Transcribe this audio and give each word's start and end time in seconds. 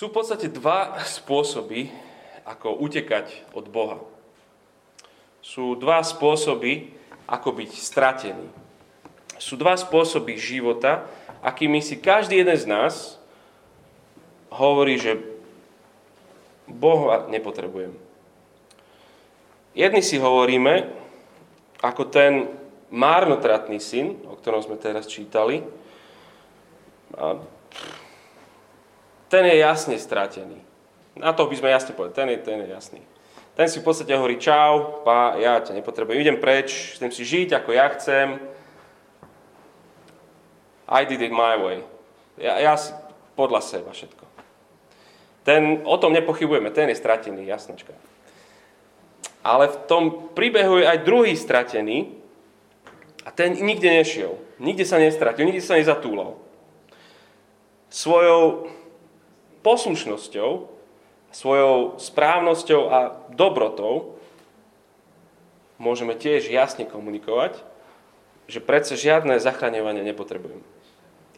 Sú 0.00 0.08
v 0.08 0.16
podstate 0.16 0.48
dva 0.48 0.96
spôsoby, 1.04 1.92
ako 2.48 2.72
utekať 2.72 3.52
od 3.52 3.68
Boha. 3.68 4.00
Sú 5.44 5.76
dva 5.76 6.00
spôsoby, 6.00 6.96
ako 7.28 7.60
byť 7.60 7.70
stratený. 7.76 8.48
Sú 9.36 9.60
dva 9.60 9.76
spôsoby 9.76 10.40
života, 10.40 11.04
akými 11.44 11.84
si 11.84 12.00
každý 12.00 12.40
jeden 12.40 12.56
z 12.56 12.64
nás 12.64 13.20
hovorí, 14.48 14.96
že 14.96 15.20
Boha 16.64 17.28
nepotrebujem. 17.28 17.92
Jedni 19.76 20.00
si 20.00 20.16
hovoríme, 20.16 20.96
ako 21.84 22.08
ten 22.08 22.48
márnotratný 22.88 23.76
syn, 23.76 24.16
o 24.24 24.32
ktorom 24.32 24.64
sme 24.64 24.80
teraz 24.80 25.04
čítali, 25.04 25.60
a 27.12 27.59
ten 29.30 29.46
je 29.46 29.62
jasne 29.62 29.94
stratený. 29.94 30.58
Na 31.14 31.30
to 31.30 31.46
by 31.46 31.54
sme 31.54 31.70
jasne 31.70 31.94
povedali, 31.94 32.18
ten 32.18 32.28
je, 32.34 32.38
ten 32.42 32.58
je 32.66 32.68
jasný. 32.74 33.00
Ten 33.54 33.70
si 33.70 33.78
v 33.78 33.86
podstate 33.86 34.10
hovorí, 34.14 34.42
čau, 34.42 35.02
pá, 35.06 35.38
ja 35.38 35.62
ťa 35.62 35.78
nepotrebujem, 35.78 36.18
idem 36.18 36.38
preč, 36.42 36.98
chcem 36.98 37.14
si 37.14 37.22
žiť, 37.22 37.62
ako 37.62 37.70
ja 37.70 37.86
chcem. 37.94 38.42
I 40.90 41.06
did 41.06 41.22
it 41.22 41.30
my 41.30 41.54
way. 41.62 41.78
Ja, 42.40 42.58
ja 42.58 42.74
si 42.74 42.90
podľa 43.38 43.62
seba 43.62 43.94
všetko. 43.94 44.26
Ten, 45.46 45.86
o 45.86 45.96
tom 45.96 46.10
nepochybujeme, 46.12 46.74
ten 46.74 46.90
je 46.90 46.98
stratený, 46.98 47.46
jasnočka. 47.46 47.94
Ale 49.46 49.70
v 49.70 49.76
tom 49.86 50.04
príbehu 50.34 50.82
je 50.82 50.90
aj 50.90 51.06
druhý 51.06 51.32
stratený 51.38 52.12
a 53.24 53.30
ten 53.30 53.54
nikde 53.56 53.88
nešiel. 53.88 54.36
Nikde 54.60 54.84
sa 54.84 55.00
nestratil, 55.00 55.48
nikde 55.48 55.64
sa 55.64 55.80
nezatúlal. 55.80 56.36
Svojou 57.88 58.68
poslušnosťou, 59.62 60.80
svojou 61.30 62.00
správnosťou 62.02 62.82
a 62.90 62.98
dobrotou 63.30 64.18
môžeme 65.78 66.18
tiež 66.18 66.50
jasne 66.50 66.84
komunikovať, 66.84 67.62
že 68.50 68.58
predsa 68.58 68.98
žiadne 68.98 69.38
zachraňovanie 69.38 70.02
nepotrebujem. 70.02 70.60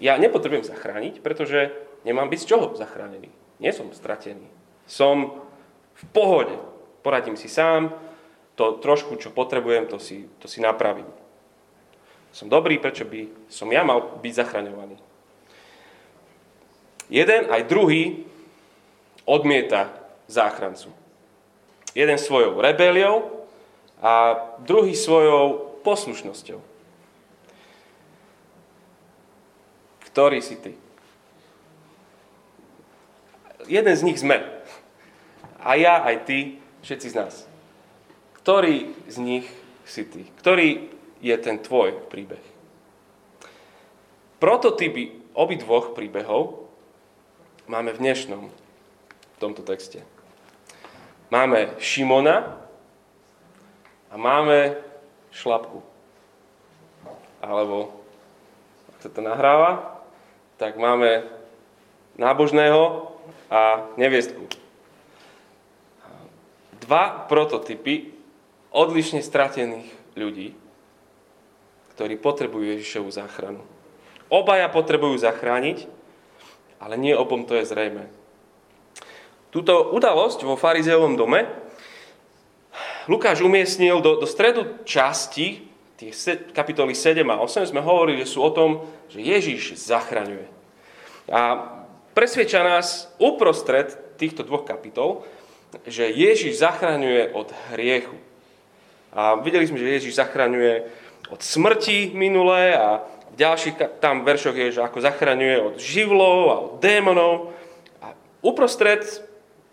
Ja 0.00 0.16
nepotrebujem 0.16 0.64
zachrániť, 0.64 1.20
pretože 1.20 1.77
nemám 2.08 2.32
byť 2.32 2.41
z 2.41 2.48
čoho 2.48 2.66
zachránený. 2.74 3.28
Nie 3.60 3.70
som 3.70 3.92
stratený. 3.92 4.48
Som 4.88 5.44
v 5.94 6.04
pohode. 6.10 6.56
Poradím 7.04 7.36
si 7.36 7.47
sám, 7.47 7.92
to 8.56 8.80
trošku, 8.80 9.20
čo 9.20 9.30
potrebujem, 9.30 9.86
to 9.86 10.00
si, 10.00 10.27
to 10.41 10.48
si 10.48 10.58
napravím. 10.64 11.06
Som 12.32 12.48
dobrý, 12.48 12.80
prečo 12.80 13.04
by 13.04 13.47
som 13.52 13.69
ja 13.69 13.84
mal 13.84 14.19
byť 14.25 14.32
zachraňovaný. 14.32 14.97
Jeden 17.12 17.52
aj 17.52 17.68
druhý 17.68 18.24
odmieta 19.28 19.92
záchrancu. 20.32 20.88
Jeden 21.92 22.16
svojou 22.16 22.56
rebeliou 22.56 23.44
a 24.00 24.32
druhý 24.64 24.96
svojou 24.96 25.77
poslušnosťou. 25.84 26.56
Ktorý 30.08 30.41
si 30.41 30.56
ty? 30.56 30.72
Jeden 33.69 33.92
z 33.92 34.02
nich 34.08 34.16
sme. 34.16 34.41
A 35.60 35.76
ja, 35.76 36.00
aj 36.00 36.24
ty, 36.24 36.56
všetci 36.80 37.06
z 37.12 37.14
nás. 37.14 37.34
Ktorý 38.41 38.88
z 39.04 39.16
nich 39.20 39.47
si 39.84 40.08
ty? 40.08 40.24
Ktorý 40.41 40.88
je 41.20 41.36
ten 41.38 41.60
tvoj 41.60 42.08
príbeh? 42.08 42.42
Prototypy 44.41 45.30
obidvoch 45.36 45.94
príbehov 45.94 46.61
máme 47.73 47.97
v 47.97 48.05
dnešnom 48.05 48.53
v 48.53 49.37
tomto 49.41 49.65
texte. 49.65 50.05
Máme 51.33 51.73
Šimona 51.81 52.61
a 54.12 54.15
máme 54.20 54.77
šlapku. 55.33 55.81
Alebo, 57.41 57.97
ak 58.93 58.99
sa 59.00 59.09
to 59.09 59.25
nahráva, 59.25 60.05
tak 60.61 60.77
máme 60.77 61.25
nábožného 62.21 63.09
a 63.49 63.88
neviestku. 63.97 64.44
Dva 66.84 67.25
prototypy 67.25 68.12
odlišne 68.69 69.25
stratených 69.25 69.88
ľudí, 70.12 70.53
ktorí 71.97 72.21
potrebujú 72.21 72.77
Ježišovu 72.77 73.09
záchranu. 73.09 73.65
Obaja 74.28 74.69
potrebujú 74.69 75.16
zachrániť, 75.16 75.88
ale 76.82 76.98
nie 76.98 77.15
obom 77.15 77.47
to 77.47 77.54
je 77.54 77.70
zrejme. 77.70 78.10
Túto 79.54 79.94
udalosť 79.94 80.43
vo 80.43 80.59
farizeovom 80.59 81.15
dome 81.15 81.62
Lukáš 83.10 83.43
umiestnil 83.43 83.98
do, 83.98 84.22
do 84.22 84.26
stredu 84.26 84.78
časti, 84.87 85.66
tie 85.98 86.15
kapitoly 86.54 86.94
7 86.94 87.26
a 87.26 87.43
8, 87.43 87.75
sme 87.75 87.82
hovorili, 87.82 88.22
že 88.22 88.31
sú 88.31 88.47
o 88.47 88.54
tom, 88.54 88.87
že 89.10 89.19
Ježiš 89.19 89.75
zachraňuje. 89.75 90.47
A 91.26 91.41
presvedča 92.15 92.62
nás 92.62 93.10
uprostred 93.19 93.91
týchto 94.19 94.47
dvoch 94.47 94.62
kapitol, 94.62 95.26
že 95.82 96.14
Ježiš 96.14 96.62
zachraňuje 96.62 97.34
od 97.34 97.50
hriechu. 97.75 98.14
A 99.10 99.34
videli 99.43 99.66
sme, 99.66 99.82
že 99.82 99.99
Ježiš 99.99 100.22
zachraňuje 100.22 100.87
od 101.32 101.41
smrti 101.43 102.14
minulé 102.14 102.76
a 102.78 103.03
v 103.32 103.37
ďalších 103.41 103.81
tam 103.97 104.28
veršoch 104.28 104.53
je, 104.53 104.76
že 104.76 104.84
ako 104.84 105.00
zachraňuje 105.00 105.56
od 105.72 105.75
živlov 105.81 106.38
a 106.53 106.56
od 106.69 106.72
démonov. 106.84 107.56
A 108.04 108.12
uprostred 108.44 109.00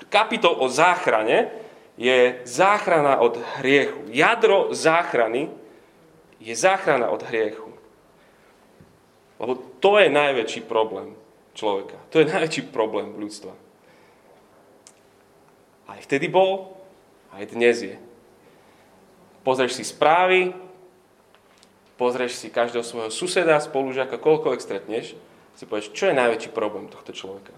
kapitol 0.08 0.56
o 0.64 0.72
záchrane 0.72 1.52
je 2.00 2.40
záchrana 2.48 3.20
od 3.20 3.36
hriechu. 3.60 4.08
Jadro 4.08 4.72
záchrany 4.72 5.52
je 6.40 6.56
záchrana 6.56 7.12
od 7.12 7.20
hriechu. 7.28 7.76
Lebo 9.40 9.60
to 9.84 10.00
je 10.00 10.08
najväčší 10.08 10.64
problém 10.64 11.20
človeka. 11.52 12.00
To 12.16 12.24
je 12.24 12.32
najväčší 12.32 12.72
problém 12.72 13.12
ľudstva. 13.20 13.52
Aj 15.92 16.00
vtedy 16.00 16.32
bol, 16.32 16.80
aj 17.36 17.52
dnes 17.52 17.76
je. 17.84 17.96
Pozrieš 19.44 19.80
si 19.80 19.84
správy, 19.84 20.56
pozrieš 22.00 22.40
si 22.40 22.48
každého 22.48 22.88
svojho 22.88 23.12
suseda, 23.12 23.60
spolužiaka, 23.60 24.16
koľkoľvek 24.16 24.64
stretneš, 24.64 25.20
si 25.60 25.68
povieš, 25.68 25.92
čo 25.92 26.08
je 26.08 26.16
najväčší 26.16 26.56
problém 26.56 26.88
tohto 26.88 27.12
človeka. 27.12 27.52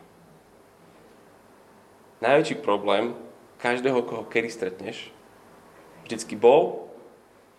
Najväčší 2.25 2.57
problém 2.65 3.13
každého, 3.61 4.01
koho 4.01 4.25
kedy 4.25 4.49
stretneš, 4.49 5.13
vždycky 6.09 6.33
bol, 6.33 6.89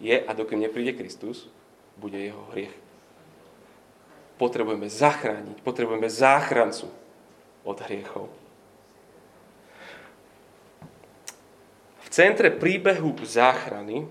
je 0.02 0.18
a 0.18 0.30
dokým 0.34 0.58
nepríde 0.58 0.98
Kristus, 0.98 1.46
bude 1.94 2.18
jeho 2.18 2.42
hriech. 2.50 2.74
Potrebujeme 4.34 4.90
zachrániť, 4.90 5.62
potrebujeme 5.62 6.10
záchrancu 6.10 6.90
od 7.62 7.78
hriechov. 7.86 8.26
V 12.02 12.08
centre 12.10 12.50
príbehu 12.50 13.14
záchrany 13.22 14.10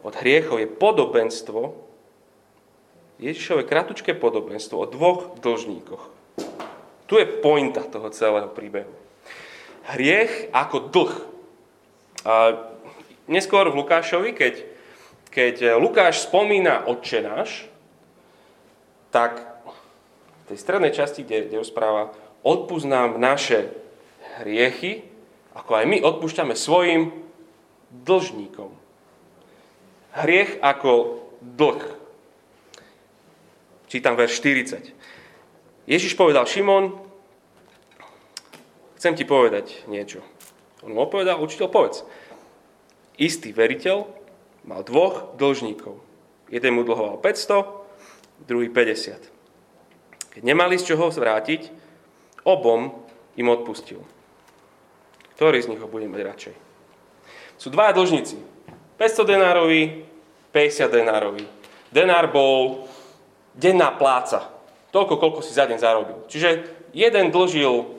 od 0.00 0.14
hriechov 0.16 0.60
je 0.60 0.68
podobenstvo, 0.68 1.76
Ježišové 3.20 3.68
kratučké 3.68 4.16
podobenstvo 4.16 4.80
o 4.80 4.88
dvoch 4.88 5.36
dlžníkoch. 5.44 6.04
Tu 7.04 7.14
je 7.20 7.26
pointa 7.28 7.84
toho 7.84 8.08
celého 8.08 8.48
príbehu. 8.48 8.88
Hriech 9.92 10.48
ako 10.56 10.88
dlh. 10.88 11.14
A 12.24 12.34
neskôr 13.28 13.68
v 13.68 13.76
Lukášovi, 13.84 14.32
keď, 14.32 14.54
keď 15.28 15.76
Lukáš 15.76 16.24
spomína 16.24 16.88
odčenáš, 16.88 17.68
tak 19.12 19.44
v 20.46 20.54
tej 20.54 20.58
strednej 20.58 20.96
časti, 20.96 21.20
kde, 21.20 21.50
kde 21.50 21.60
rozpráva, 21.60 22.16
odpúsť 22.40 22.86
nám 22.88 23.20
naše 23.20 23.68
hriechy, 24.40 25.04
ako 25.52 25.76
aj 25.76 25.84
my 25.84 25.98
odpúšťame 26.00 26.54
svojim 26.56 27.12
dlžníkom. 27.92 28.79
Hriech 30.10 30.58
ako 30.58 31.22
dlh. 31.38 31.82
Čítam 33.86 34.18
verš 34.18 34.42
40. 34.42 34.90
Ježiš 35.86 36.14
povedal, 36.18 36.46
Šimon, 36.46 36.98
chcem 38.98 39.14
ti 39.14 39.22
povedať 39.26 39.86
niečo. 39.86 40.22
On 40.82 40.94
mu 40.94 41.02
odpovedal, 41.02 41.38
učiteľ, 41.38 41.66
povedz. 41.70 42.02
Istý 43.18 43.54
veriteľ 43.54 44.06
mal 44.66 44.82
dvoch 44.82 45.34
dlžníkov. 45.38 45.98
Jeden 46.50 46.74
mu 46.74 46.82
dlhoval 46.82 47.22
500, 47.22 48.46
druhý 48.46 48.70
50. 48.70 50.34
Keď 50.38 50.42
nemali 50.42 50.78
z 50.78 50.94
čoho 50.94 51.10
zvrátiť, 51.10 51.70
obom 52.46 52.94
im 53.38 53.48
odpustil. 53.50 54.02
Ktorý 55.38 55.58
z 55.62 55.70
nich 55.70 55.80
ho 55.82 55.88
bude 55.90 56.06
mať 56.10 56.20
radšej? 56.26 56.54
Sú 57.60 57.68
dva 57.70 57.92
dlžníci. 57.92 58.49
500 59.00 59.24
denárový, 59.24 60.04
50 60.52 60.92
denárový. 60.92 61.48
Denár 61.88 62.28
bol 62.28 62.84
denná 63.56 63.88
pláca. 63.96 64.52
Toľko, 64.92 65.16
koľko 65.16 65.40
si 65.40 65.56
za 65.56 65.64
deň 65.64 65.78
zarobil. 65.80 66.20
Čiže 66.28 66.68
jeden 66.92 67.32
dlžil 67.32 67.96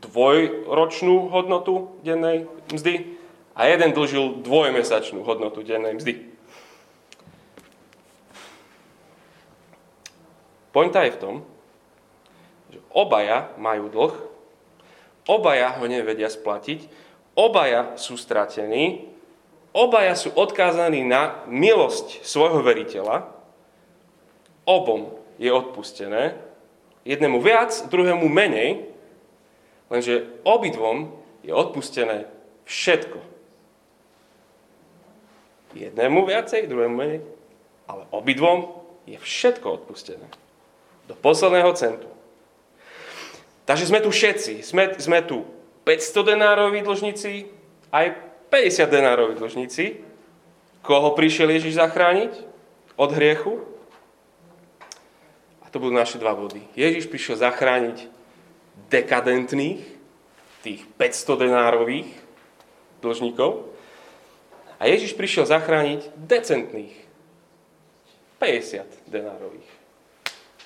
dvojročnú 0.00 1.28
hodnotu 1.28 1.92
dennej 2.00 2.48
mzdy 2.72 3.20
a 3.52 3.68
jeden 3.68 3.92
dlžil 3.92 4.40
dvojmesačnú 4.40 5.20
hodnotu 5.28 5.60
dennej 5.60 6.00
mzdy. 6.00 6.32
Pointa 10.72 11.04
je 11.04 11.12
v 11.12 11.20
tom, 11.20 11.34
že 12.72 12.80
obaja 12.88 13.52
majú 13.60 13.92
dlh, 13.92 14.14
obaja 15.28 15.76
ho 15.76 15.84
nevedia 15.84 16.32
splatiť, 16.32 16.88
obaja 17.36 17.98
sú 18.00 18.16
stratení, 18.16 19.10
obaja 19.70 20.14
sú 20.18 20.34
odkázaní 20.34 21.06
na 21.06 21.42
milosť 21.46 22.22
svojho 22.26 22.62
veriteľa, 22.62 23.30
obom 24.66 25.14
je 25.40 25.50
odpustené, 25.50 26.36
jednému 27.04 27.40
viac, 27.40 27.72
druhému 27.88 28.28
menej, 28.28 28.86
lenže 29.88 30.28
obidvom 30.44 31.10
je 31.42 31.52
odpustené 31.54 32.28
všetko. 32.68 33.18
Jednému 35.74 36.26
viacej, 36.26 36.66
druhému 36.66 36.96
menej, 36.96 37.20
ale 37.86 38.06
obidvom 38.10 38.74
je 39.06 39.18
všetko 39.18 39.82
odpustené. 39.82 40.26
Do 41.10 41.18
posledného 41.18 41.74
centu. 41.74 42.06
Takže 43.66 43.90
sme 43.90 44.02
tu 44.02 44.10
všetci. 44.10 44.62
Sme, 44.62 44.94
sme 44.98 45.22
tu 45.22 45.46
500 45.86 46.34
denároví 46.34 46.82
dlžníci, 46.82 47.50
aj 47.90 48.29
50 48.50 48.90
denároví 48.90 49.34
dlžníci. 49.38 50.02
Koho 50.82 51.14
prišiel 51.14 51.54
Ježiš 51.54 51.78
zachrániť? 51.78 52.32
Od 52.98 53.10
hriechu? 53.14 53.62
A 55.62 55.70
to 55.70 55.78
budú 55.78 55.94
naše 55.94 56.18
dva 56.18 56.34
body. 56.34 56.66
Ježiš 56.74 57.06
prišiel 57.06 57.38
zachrániť 57.38 58.10
dekadentných, 58.90 59.80
tých 60.66 60.82
500 60.98 61.46
denárových 61.46 62.10
dlžníkov. 63.00 63.70
A 64.82 64.90
Ježiš 64.90 65.14
prišiel 65.14 65.46
zachrániť 65.46 66.10
decentných, 66.18 66.96
50 68.42 68.82
denárových. 69.06 69.70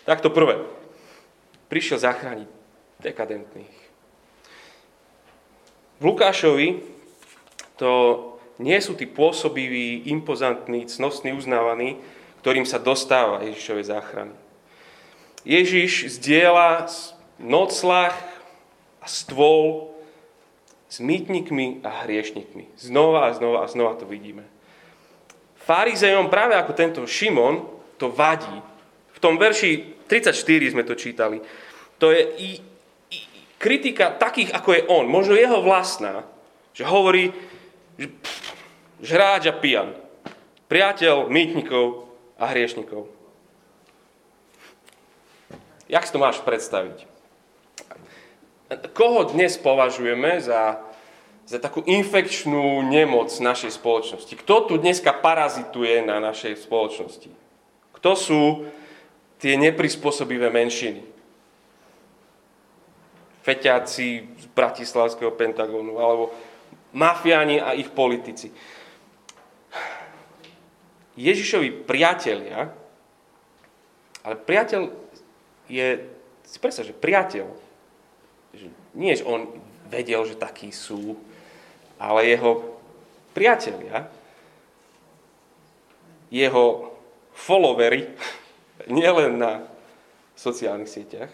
Tak 0.09 0.25
to 0.25 0.33
prvé. 0.33 0.65
Prišiel 1.69 2.01
zachrániť 2.01 2.49
dekadentných. 3.03 3.77
V 6.01 6.03
Lukášovi 6.03 6.94
to 7.81 7.93
nie 8.63 8.79
sú 8.79 8.95
tí 8.95 9.07
pôsobiví, 9.11 10.07
impozantní, 10.07 10.87
cnostní, 10.87 11.35
uznávaní, 11.35 11.99
ktorým 12.45 12.69
sa 12.69 12.79
dostáva 12.79 13.43
Ježišovej 13.43 13.87
záchrany. 13.91 14.35
Ježiš 15.43 16.21
zdieľa 16.21 16.89
noclach 17.43 18.17
a 19.03 19.07
stôl 19.11 19.93
s 20.89 21.03
mýtnikmi 21.03 21.83
a 21.83 22.07
hriešnikmi. 22.07 22.71
Znova 22.79 23.29
a 23.29 23.35
znova 23.35 23.67
a 23.67 23.71
znova 23.71 23.99
to 23.99 24.07
vidíme. 24.07 24.47
Farizejom 25.65 26.31
práve 26.31 26.55
ako 26.55 26.73
tento 26.77 27.01
Šimon 27.03 27.67
to 27.99 28.13
vadí. 28.13 28.61
V 29.17 29.19
tom 29.19 29.41
verši 29.41 30.05
34 30.07 30.77
sme 30.77 30.85
to 30.87 30.95
čítali. 30.95 31.41
To 31.99 32.13
je 32.13 32.23
i, 32.39 32.51
i, 33.11 33.19
kritika 33.57 34.13
takých, 34.15 34.53
ako 34.53 34.71
je 34.77 34.83
on, 34.87 35.09
možno 35.09 35.35
jeho 35.35 35.65
vlastná, 35.65 36.23
že 36.77 36.85
hovorí, 36.85 37.33
žráč 39.03 39.51
a 39.51 39.55
pijan, 39.55 39.95
priateľ 40.67 41.29
mýtnikov 41.31 42.09
a 42.41 42.51
hriešnikov. 42.51 43.07
Jak 45.87 46.07
si 46.09 46.13
to 46.13 46.19
máš 46.19 46.41
predstaviť? 46.41 47.07
Koho 48.97 49.29
dnes 49.29 49.61
považujeme 49.61 50.41
za, 50.41 50.81
za 51.45 51.59
takú 51.61 51.85
infekčnú 51.85 52.81
nemoc 52.83 53.31
našej 53.31 53.77
spoločnosti? 53.77 54.35
Kto 54.41 54.67
tu 54.67 54.75
dneska 54.81 55.13
parazituje 55.13 56.01
na 56.03 56.19
našej 56.19 56.65
spoločnosti? 56.65 57.31
Kto 57.95 58.11
sú 58.17 58.43
tie 59.45 59.61
neprispôsobivé 59.61 60.49
menšiny. 60.49 61.05
Feťáci 63.45 64.09
z 64.41 64.47
Bratislavského 64.57 65.37
Pentagónu, 65.37 66.01
alebo 66.01 66.33
mafiáni 66.95 67.59
a 67.59 67.75
ich 67.75 67.91
politici. 67.91 68.55
Ježišovi 71.15 71.87
priatelia, 71.87 72.75
ale 74.27 74.35
priateľ 74.35 74.91
je, 75.71 75.87
si 76.43 76.59
predstav, 76.59 76.87
že 76.87 76.95
priateľ, 76.97 77.47
že 78.55 78.67
nie, 78.99 79.15
že 79.15 79.27
on 79.27 79.47
vedel, 79.91 80.27
že 80.27 80.39
takí 80.39 80.75
sú, 80.75 81.19
ale 81.99 82.31
jeho 82.31 82.79
priatelia, 83.31 84.11
jeho 86.31 86.95
followery, 87.35 88.11
nielen 88.91 89.39
na 89.39 89.67
sociálnych 90.35 90.91
sieťach. 90.91 91.31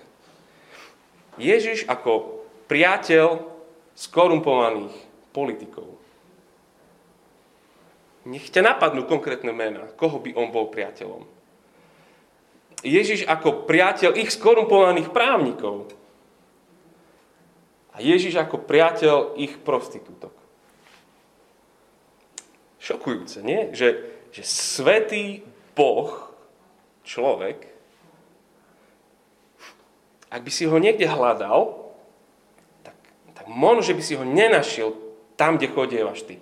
Ježiš 1.41 1.89
ako 1.89 2.45
priateľ 2.69 3.49
skorumpovaných 3.97 5.10
politikov. 5.31 5.99
Nech 8.29 8.53
ťa 8.53 8.77
napadnú 8.77 9.09
konkrétne 9.09 9.51
mená, 9.51 9.89
koho 9.97 10.21
by 10.21 10.37
on 10.37 10.53
bol 10.53 10.69
priateľom. 10.69 11.25
Ježiš 12.85 13.29
ako 13.29 13.65
priateľ 13.69 14.17
ich 14.17 14.33
skorumpovaných 14.33 15.13
právnikov. 15.13 15.93
A 17.93 18.01
Ježiš 18.01 18.37
ako 18.41 18.65
priateľ 18.65 19.37
ich 19.37 19.57
prostitútok. 19.61 20.33
Šokujúce, 22.81 23.45
nie? 23.45 23.73
Že, 23.77 23.89
že 24.33 24.43
svetý 24.45 25.45
Boh 25.77 26.33
človek, 27.05 27.69
ak 30.33 30.41
by 30.41 30.53
si 30.53 30.65
ho 30.65 30.77
niekde 30.81 31.11
hľadal, 31.11 31.93
tak, 32.87 32.97
tak 33.37 33.47
možno, 33.51 33.85
že 33.85 33.97
by 33.97 34.03
si 34.05 34.15
ho 34.17 34.25
nenašiel 34.25 35.10
tam, 35.41 35.57
kde 35.57 35.73
chodievaš 35.73 36.21
ty. 36.29 36.37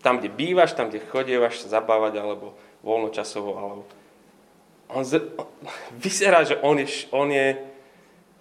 Tam, 0.00 0.16
kde 0.16 0.32
bývaš, 0.32 0.72
tam, 0.72 0.88
kde 0.88 1.04
chodievaš 1.04 1.68
zabávať, 1.68 2.16
alebo 2.16 2.56
voľnočasovo, 2.80 3.52
alebo... 3.52 3.82
On, 4.88 5.04
z... 5.04 5.20
on 5.36 5.44
vyzerá, 6.04 6.48
že 6.48 6.56
on 6.64 6.80
je, 6.80 6.88
on, 7.12 7.28
je, 7.28 7.60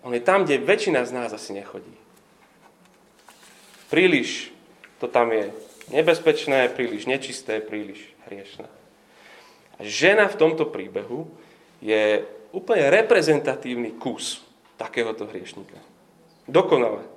on 0.07 0.15
je 0.15 0.23
tam, 0.23 0.47
kde 0.47 0.63
väčšina 0.63 1.03
z 1.03 1.11
nás 1.11 1.35
asi 1.35 1.51
nechodí. 1.51 1.91
Príliš 3.91 4.55
to 4.97 5.05
tam 5.07 5.29
je 5.31 5.53
nebezpečné, 5.93 6.73
príliš 6.73 7.05
nečisté, 7.05 7.61
príliš 7.61 8.01
hriešné. 8.25 8.65
A 9.77 9.81
žena 9.85 10.25
v 10.25 10.39
tomto 10.41 10.65
príbehu 10.65 11.29
je 11.85 12.25
úplne 12.49 12.89
reprezentatívny 12.89 13.93
kus 14.01 14.41
takéhoto 14.81 15.29
hriešnika. 15.29 15.77
Dokonale. 16.49 17.16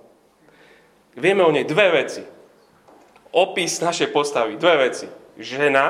Vieme 1.19 1.43
o 1.43 1.50
nej 1.50 1.67
dve 1.67 1.88
veci. 1.90 2.23
Opis 3.31 3.83
našej 3.83 4.11
postavy. 4.14 4.59
Dve 4.59 4.75
veci. 4.90 5.07
Žena 5.40 5.87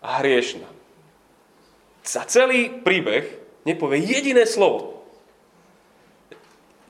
a 0.00 0.08
hriešna. 0.24 0.68
Za 2.00 2.24
celý 2.24 2.80
príbeh 2.80 3.28
nepovie 3.68 4.00
jediné 4.00 4.48
slovo. 4.48 5.04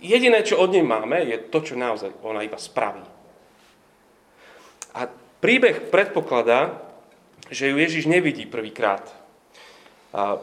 Jediné, 0.01 0.41
čo 0.47 0.57
od 0.57 0.73
nej 0.73 0.87
máme, 0.87 1.21
je 1.29 1.37
to, 1.51 1.61
čo 1.61 1.77
naozaj 1.77 2.15
ona 2.25 2.41
iba 2.41 2.57
spraví. 2.57 3.05
A 4.97 5.11
príbeh 5.45 5.93
predpokladá, 5.93 6.81
že 7.53 7.69
ju 7.69 7.77
Ježiš 7.77 8.09
nevidí 8.09 8.47
prvýkrát. 8.49 9.05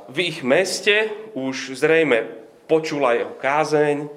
V 0.08 0.18
ich 0.22 0.46
meste 0.46 1.10
už 1.34 1.74
zrejme 1.74 2.28
počula 2.70 3.18
jeho 3.18 3.34
kázeň, 3.40 4.12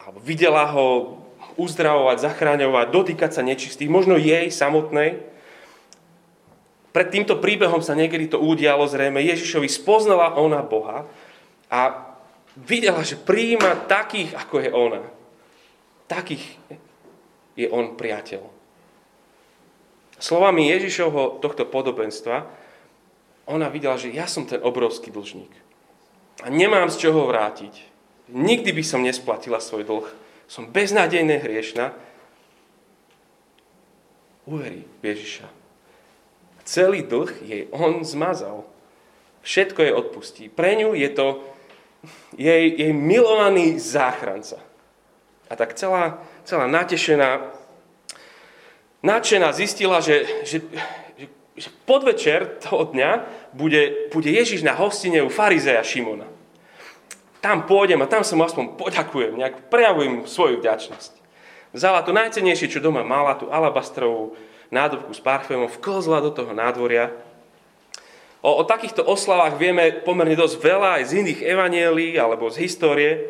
alebo 0.00 0.18
videla 0.22 0.64
ho 0.72 1.20
uzdravovať, 1.60 2.16
zachráňovať, 2.22 2.86
dotýkať 2.88 3.30
sa 3.36 3.42
nečistých, 3.44 3.92
možno 3.92 4.16
jej 4.16 4.48
samotnej. 4.48 5.20
Pred 6.92 7.08
týmto 7.08 7.40
príbehom 7.40 7.80
sa 7.80 7.96
niekedy 7.96 8.28
to 8.28 8.40
udialo 8.40 8.84
zrejme. 8.84 9.20
Ježišovi 9.20 9.68
spoznala 9.68 10.36
ona 10.36 10.60
Boha 10.60 11.08
a 11.72 11.80
videla, 12.56 13.00
že 13.00 13.16
príjima 13.16 13.76
takých, 13.88 14.36
ako 14.36 14.54
je 14.60 14.70
ona. 14.72 15.02
Takých 16.08 16.44
je 17.56 17.66
on 17.68 17.96
priateľ. 17.96 18.44
Slovami 20.20 20.70
Ježišovho 20.70 21.42
tohto 21.42 21.66
podobenstva, 21.66 22.46
ona 23.48 23.66
videla, 23.72 23.98
že 23.98 24.12
ja 24.14 24.30
som 24.30 24.46
ten 24.46 24.62
obrovský 24.62 25.10
dlžník. 25.10 25.50
A 26.44 26.48
nemám 26.48 26.88
z 26.92 27.08
čoho 27.08 27.26
vrátiť. 27.26 27.91
Nikdy 28.32 28.72
by 28.72 28.84
som 28.84 29.04
nesplatila 29.04 29.60
svoj 29.60 29.84
dlh. 29.84 30.08
Som 30.48 30.72
beznádejne 30.72 31.36
hriešna. 31.36 31.92
Uverí 34.48 34.88
Ježiša. 35.04 35.46
Celý 36.64 37.04
dlh 37.04 37.32
jej 37.44 37.62
on 37.70 38.00
zmazal. 38.02 38.64
Všetko 39.44 39.80
je 39.84 39.92
odpustí. 39.92 40.44
Pre 40.48 40.72
ňu 40.72 40.96
je 40.96 41.10
to 41.12 41.26
jej, 42.38 42.72
jej 42.72 42.92
milovaný 42.96 43.78
záchranca. 43.78 44.58
A 45.50 45.52
tak 45.52 45.76
celá, 45.76 46.22
celá 46.48 46.64
natešená, 46.66 47.52
nadšená 49.04 49.52
zistila, 49.52 50.00
že, 50.00 50.24
že, 50.48 50.58
že, 51.18 51.26
že 51.58 51.68
podvečer 51.84 52.56
toho 52.64 52.88
dňa 52.88 53.28
bude, 53.52 54.08
bude 54.08 54.30
Ježiš 54.32 54.64
na 54.64 54.72
hostine 54.72 55.20
u 55.20 55.28
farizeja 55.28 55.84
Šimona. 55.84 56.24
Tam 57.42 57.66
pôjdem 57.66 57.98
a 57.98 58.06
tam 58.06 58.22
sa 58.22 58.38
mu 58.38 58.46
aspoň 58.46 58.78
poďakujem, 58.78 59.34
nejak 59.34 59.66
prejavujem 59.66 60.30
svoju 60.30 60.62
vďačnosť. 60.62 61.12
Vzala 61.74 62.06
to 62.06 62.14
najcenejšie, 62.14 62.70
čo 62.70 62.84
doma 62.84 63.02
mala, 63.02 63.34
tú 63.34 63.50
alabastrovú 63.50 64.38
nádobku 64.70 65.10
s 65.10 65.20
parfémom, 65.20 65.66
vklzla 65.66 66.22
do 66.22 66.30
toho 66.30 66.54
nádvoria 66.54 67.10
O, 68.42 68.58
o 68.58 68.62
takýchto 68.66 69.06
oslavách 69.06 69.54
vieme 69.54 70.02
pomerne 70.02 70.34
dosť 70.34 70.58
veľa 70.58 70.98
aj 70.98 71.02
z 71.06 71.12
iných 71.22 71.40
evanielí 71.46 72.18
alebo 72.18 72.50
z 72.50 72.66
histórie. 72.66 73.10
E, 73.14 73.20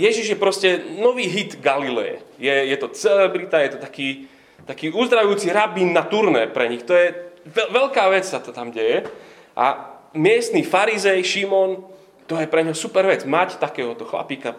Ježiš 0.00 0.32
je 0.32 0.40
proste 0.40 0.68
nový 0.96 1.28
hit 1.28 1.60
Galileje. 1.60 2.24
Je, 2.40 2.72
je 2.72 2.76
to 2.80 2.88
celebrita, 2.88 3.60
je 3.60 3.76
to 3.76 3.78
taký, 3.84 4.32
taký 4.64 4.88
uzdravujúci 4.88 5.52
rabín 5.52 5.92
na 5.92 6.08
turné 6.08 6.48
pre 6.48 6.72
nich. 6.72 6.88
To 6.88 6.96
je 6.96 7.12
veľká 7.52 8.08
vec 8.08 8.24
sa 8.24 8.40
to 8.40 8.48
tam 8.56 8.72
deje. 8.72 9.04
A 9.52 9.92
miestny 10.16 10.64
farizej 10.64 11.20
Šimon, 11.20 11.84
to 12.32 12.40
je 12.40 12.48
pre 12.48 12.64
ňo 12.64 12.72
super 12.72 13.04
vec. 13.04 13.28
Mať 13.28 13.60
takéhoto 13.60 14.08
chlapíka 14.08 14.56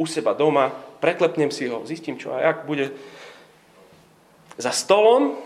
u 0.00 0.08
seba 0.08 0.32
doma, 0.32 0.72
preklepnem 1.04 1.52
si 1.52 1.68
ho, 1.68 1.84
zistím 1.84 2.16
čo 2.16 2.32
a 2.32 2.40
jak 2.40 2.64
bude. 2.64 2.96
Za 4.56 4.72
stolom 4.72 5.36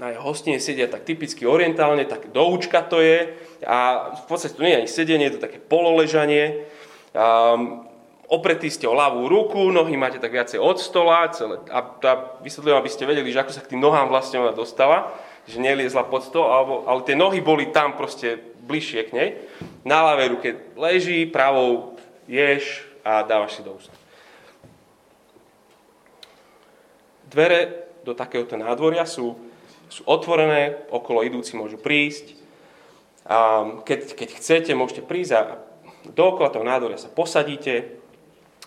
na 0.00 0.08
jeho 0.16 0.24
hostine 0.24 0.56
sedia 0.56 0.88
tak 0.88 1.04
typicky 1.04 1.44
orientálne, 1.44 2.08
tak 2.08 2.32
doučka 2.32 2.80
to 2.80 3.04
je 3.04 3.36
a 3.68 4.08
v 4.16 4.24
podstate 4.24 4.56
to 4.56 4.64
nie 4.64 4.72
je 4.72 4.80
ani 4.80 4.88
sedenie, 4.88 5.28
je 5.28 5.36
to 5.36 5.44
také 5.44 5.60
pololežanie. 5.60 6.64
Um, 7.12 7.84
opretí 8.32 8.72
ste 8.72 8.88
o 8.88 8.96
ľavú 8.96 9.28
ruku, 9.28 9.68
nohy 9.68 10.00
máte 10.00 10.16
tak 10.16 10.32
viacej 10.32 10.56
od 10.56 10.80
stola 10.80 11.28
celé, 11.36 11.60
a, 11.68 11.84
a 11.84 12.12
vysvetľujem, 12.40 12.80
aby 12.80 12.88
ste 12.88 13.04
vedeli, 13.04 13.28
že 13.28 13.44
ako 13.44 13.52
sa 13.52 13.60
k 13.60 13.76
tým 13.76 13.84
nohám 13.84 14.08
vlastne 14.08 14.40
ona 14.40 14.56
dostala, 14.56 15.12
že 15.44 15.60
neliezla 15.60 16.08
pod 16.08 16.24
stôl, 16.24 16.48
ale 16.88 17.04
tie 17.04 17.12
nohy 17.12 17.44
boli 17.44 17.68
tam 17.68 17.92
proste 17.92 18.51
bližšie 18.62 19.00
k 19.10 19.14
nej. 19.14 19.28
Na 19.82 20.06
ľavej 20.12 20.28
ruke 20.38 20.48
leží, 20.78 21.26
pravou 21.26 21.98
ješ 22.30 22.86
a 23.02 23.26
dávaš 23.26 23.58
si 23.58 23.62
do 23.66 23.74
úst. 23.74 23.90
Dvere 27.26 27.90
do 28.06 28.14
takéhoto 28.14 28.54
nádvoria 28.54 29.06
sú 29.06 29.34
sú 29.92 30.08
otvorené, 30.08 30.88
okolo 30.88 31.20
idúci 31.20 31.52
môžu 31.52 31.76
prísť. 31.76 32.40
A 33.28 33.68
keď, 33.84 34.16
keď 34.16 34.28
chcete, 34.40 34.72
môžete 34.72 35.04
prísť 35.04 35.32
a 35.36 35.42
dookola 36.08 36.48
toho 36.48 36.64
nádoria 36.64 36.96
sa 36.96 37.12
posadíte 37.12 38.00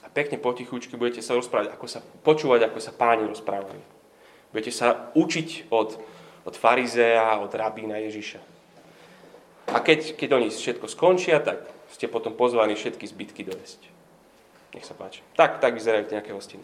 a 0.06 0.08
pekne 0.14 0.38
potichučky 0.38 0.94
budete 0.94 1.25
sa 1.25 1.34
rozprávať, 1.34 1.74
ako 1.74 1.86
sa, 1.90 2.00
počúvať, 2.22 2.70
ako 2.70 2.78
sa 2.80 2.94
páni 2.94 3.25
rozprávajú. 3.25 3.82
Budete 4.54 4.72
sa 4.72 5.10
učiť 5.18 5.74
od, 5.74 5.98
od 6.46 6.56
farizea, 6.56 7.42
od 7.42 7.50
rabína 7.52 7.98
Ježiša. 8.06 8.54
A 9.74 9.81
keď, 9.81 10.13
keď 10.13 10.29
oni 10.38 10.48
všetko 10.53 10.86
skončia, 10.86 11.41
tak 11.41 11.65
ste 11.89 12.05
potom 12.05 12.38
pozvaní 12.38 12.77
všetky 12.77 13.05
zbytky 13.07 13.41
dojesť. 13.45 13.81
Nech 14.77 14.86
sa 14.86 14.93
páči. 14.93 15.25
Tak, 15.34 15.63
tak 15.63 15.74
vyzerajú 15.74 16.12
nejaké 16.12 16.36
hostiny. 16.36 16.62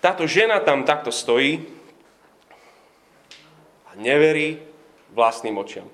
Táto 0.00 0.24
žena 0.24 0.58
tam 0.64 0.88
takto 0.88 1.12
stojí, 1.12 1.80
a 3.90 3.98
neverí 3.98 4.62
vlastným 5.10 5.58
očiam. 5.58 5.90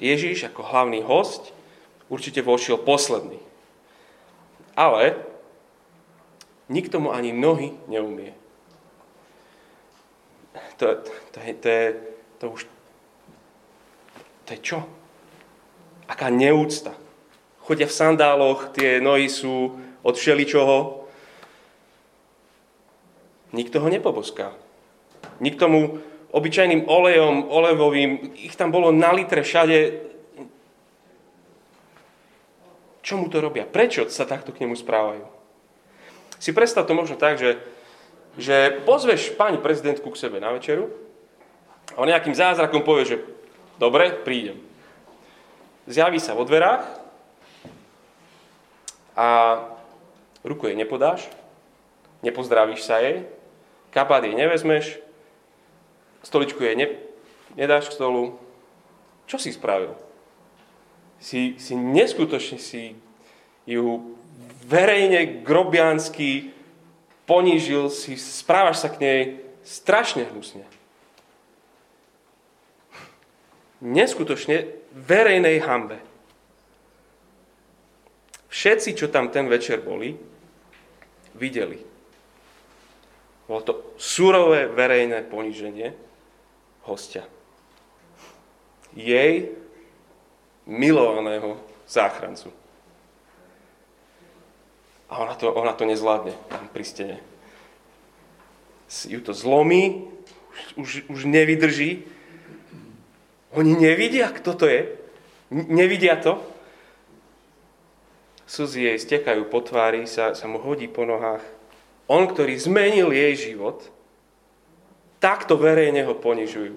Ježíš 0.00 0.48
ako 0.48 0.64
hlavný 0.64 1.04
host 1.04 1.52
určite 2.08 2.40
vošiel 2.40 2.80
posledný. 2.80 3.40
Ale 4.76 5.16
nikto 6.68 7.00
mu 7.00 7.12
ani 7.12 7.32
nohy 7.32 7.76
neumie. 7.88 8.32
To, 10.76 11.00
to, 11.32 11.38
je, 11.40 11.52
to, 11.56 11.68
je, 11.68 11.86
to 12.40 12.44
už... 12.52 12.60
To 14.46 14.50
je 14.54 14.60
čo? 14.62 14.78
Aká 16.06 16.30
neúcta. 16.30 16.94
Chodia 17.66 17.90
v 17.90 17.98
sandáloch, 17.98 18.70
tie 18.70 19.02
nohy 19.02 19.26
sú 19.26 19.74
od 20.06 20.14
všeličoho. 20.14 21.02
Nikto 23.50 23.82
ho 23.82 23.88
nepoboská. 23.90 24.54
Nikto 25.42 25.66
mu 25.66 25.82
obyčajným 26.30 26.86
olejom, 26.86 27.50
olevovým, 27.50 28.38
ich 28.38 28.54
tam 28.54 28.70
bolo 28.70 28.94
na 28.94 29.10
litre 29.10 29.42
všade. 29.42 30.06
Čo 33.02 33.18
mu 33.18 33.26
to 33.26 33.42
robia? 33.42 33.66
Prečo 33.66 34.06
sa 34.10 34.26
takto 34.26 34.54
k 34.54 34.62
nemu 34.62 34.78
správajú? 34.78 35.26
Si 36.38 36.54
predstav 36.54 36.86
to 36.86 36.94
možno 36.94 37.18
tak, 37.18 37.38
že, 37.38 37.58
že 38.38 38.82
pozveš 38.84 39.34
pani 39.34 39.58
prezidentku 39.58 40.06
k 40.12 40.20
sebe 40.20 40.38
na 40.38 40.54
večeru 40.54 40.92
a 41.94 42.02
on 42.02 42.10
nejakým 42.10 42.34
zázrakom 42.34 42.84
povie, 42.84 43.16
že 43.16 43.35
dobre, 43.78 44.12
prídem. 44.12 44.60
Zjaví 45.86 46.18
sa 46.18 46.34
vo 46.34 46.42
dverách 46.42 46.82
a 49.14 49.28
ruku 50.42 50.66
jej 50.66 50.76
nepodáš, 50.76 51.30
nepozdravíš 52.26 52.82
sa 52.82 52.98
jej, 52.98 53.22
kabát 53.94 54.26
jej 54.26 54.34
nevezmeš, 54.34 54.98
stoličku 56.26 56.58
jej 56.60 56.74
ne, 56.74 56.86
nedáš 57.54 57.88
k 57.88 57.96
stolu. 57.96 58.38
Čo 59.26 59.38
si 59.38 59.54
spravil? 59.54 59.94
Si, 61.22 61.56
si 61.56 61.74
neskutočne 61.74 62.58
si 62.60 62.98
ju 63.66 64.14
verejne 64.66 65.42
grobiansky 65.42 66.50
ponížil, 67.26 67.90
si 67.90 68.14
správaš 68.18 68.86
sa 68.86 68.88
k 68.90 69.00
nej 69.02 69.20
strašne 69.66 70.26
hnusne. 70.30 70.62
Neskutočne 73.84 74.72
verejnej 74.96 75.60
hambe. 75.60 76.00
Všetci, 78.48 78.96
čo 78.96 79.12
tam 79.12 79.28
ten 79.28 79.52
večer 79.52 79.84
boli, 79.84 80.16
videli. 81.36 81.76
Bolo 83.44 83.60
to 83.62 83.72
surové 84.00 84.66
verejné 84.66 85.22
poníženie, 85.28 85.92
hostia. 86.88 87.28
Jej 88.96 89.52
milovaného 90.64 91.60
záchrancu. 91.84 92.50
A 95.06 95.22
ona 95.22 95.38
to, 95.38 95.52
ona 95.54 95.72
to 95.76 95.86
nezvládne 95.86 96.34
tam 96.50 96.66
pri 96.74 96.84
stene. 96.84 97.16
Ju 99.06 99.20
to 99.22 99.30
zlomí, 99.30 100.10
už, 100.74 101.06
už 101.06 101.30
nevydrží. 101.30 102.02
Oni 103.56 103.72
nevidia, 103.72 104.28
kto 104.28 104.52
to 104.52 104.68
je. 104.68 104.84
Nevidia 105.50 106.20
to. 106.20 106.36
Slzy 108.44 108.92
jej 108.92 108.98
stekajú 109.00 109.48
po 109.48 109.64
tvári, 109.64 110.04
sa, 110.04 110.36
sa 110.36 110.46
mu 110.46 110.60
hodí 110.60 110.86
po 110.86 111.08
nohách. 111.08 111.42
On, 112.06 112.28
ktorý 112.28 112.54
zmenil 112.54 113.10
jej 113.10 113.50
život, 113.50 113.88
takto 115.18 115.58
verejne 115.58 116.06
ho 116.06 116.14
ponižujú. 116.14 116.76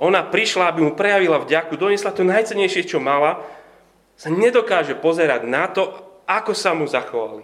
Ona 0.00 0.22
prišla, 0.28 0.70
aby 0.70 0.86
mu 0.86 0.92
prejavila 0.94 1.42
vďaku, 1.42 1.74
donesla 1.74 2.14
to 2.14 2.22
najcenejšie, 2.22 2.86
čo 2.86 3.02
mala, 3.02 3.42
sa 4.14 4.28
nedokáže 4.28 4.94
pozerať 4.96 5.48
na 5.48 5.66
to, 5.66 5.88
ako 6.28 6.52
sa 6.54 6.76
mu 6.76 6.86
zachovali. 6.86 7.42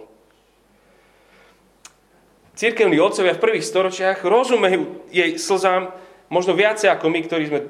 Církevní 2.56 2.96
otcovia 2.96 3.36
v 3.36 3.42
prvých 3.42 3.68
storočiach 3.68 4.24
rozumejú 4.24 5.04
jej 5.12 5.36
slzám 5.36 5.92
možno 6.32 6.56
viacej 6.56 6.88
ako 6.88 7.12
my, 7.12 7.20
ktorí 7.28 7.44
sme 7.50 7.60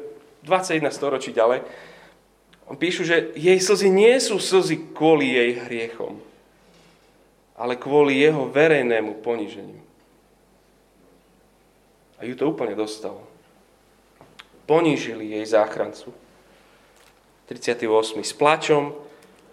21 0.46 0.94
storočí 0.94 1.34
ďalej. 1.34 1.66
On 2.70 2.78
píšu, 2.78 3.02
že 3.02 3.34
jej 3.34 3.58
slzy 3.58 3.90
nie 3.90 4.14
sú 4.22 4.38
slzy 4.38 4.94
kvôli 4.94 5.34
jej 5.34 5.58
hriechom, 5.66 6.18
ale 7.58 7.74
kvôli 7.74 8.22
jeho 8.22 8.46
verejnému 8.46 9.22
poniženiu. 9.22 9.82
A 12.16 12.24
ju 12.24 12.34
to 12.38 12.48
úplne 12.48 12.78
dostalo. 12.78 13.22
Ponížili 14.66 15.36
jej 15.36 15.46
záchrancu. 15.46 16.10
38. 17.46 17.86
S 18.26 18.34
plačom 18.34 18.90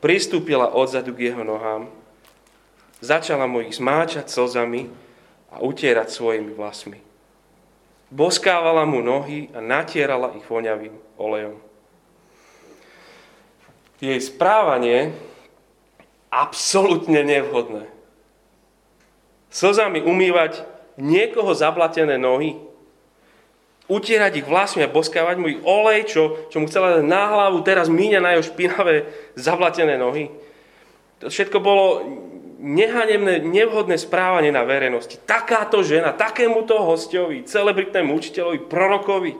pristúpila 0.01 0.73
odzadu 0.73 1.13
k 1.13 1.29
jeho 1.29 1.45
nohám, 1.45 1.85
začala 2.97 3.45
mu 3.45 3.61
ich 3.61 3.77
zmáčať 3.77 4.25
slzami 4.25 4.89
a 5.53 5.61
utierať 5.61 6.09
svojimi 6.09 6.57
vlasmi. 6.57 7.12
Boskávala 8.13 8.85
mu 8.85 9.01
nohy 9.01 9.49
a 9.57 9.59
natierala 9.59 10.37
ich 10.37 10.45
voňavým 10.45 10.93
olejom. 11.17 11.57
Jej 13.97 14.21
správanie 14.29 15.17
absolútne 16.29 17.25
nevhodné. 17.25 17.89
Slzami 19.49 20.05
umývať 20.05 20.61
niekoho 21.01 21.57
zablatené 21.57 22.21
nohy, 22.21 22.61
utierať 23.89 24.45
ich 24.45 24.45
vlasmi 24.45 24.85
a 24.85 24.93
boskávať 24.93 25.35
mu 25.41 25.49
ich 25.49 25.61
olej, 25.65 26.05
čo, 26.05 26.21
čo 26.53 26.61
mu 26.61 26.69
chcela 26.69 27.01
dať 27.01 27.05
na 27.09 27.23
hlavu, 27.33 27.65
teraz 27.65 27.89
míňa 27.89 28.19
na 28.21 28.37
jeho 28.37 28.45
špinavé, 28.45 29.09
zavlatené 29.33 29.97
nohy. 29.97 30.29
To 31.21 31.33
všetko 31.33 31.57
bolo 31.57 31.85
nehanemné, 32.63 33.43
nevhodné 33.43 33.99
správanie 33.99 34.55
na 34.55 34.63
verejnosti. 34.63 35.19
Takáto 35.27 35.83
žena, 35.83 36.15
takémuto 36.15 36.79
hostovi, 36.79 37.43
celebritnému 37.43 38.15
učiteľovi, 38.15 38.71
prorokovi. 38.71 39.35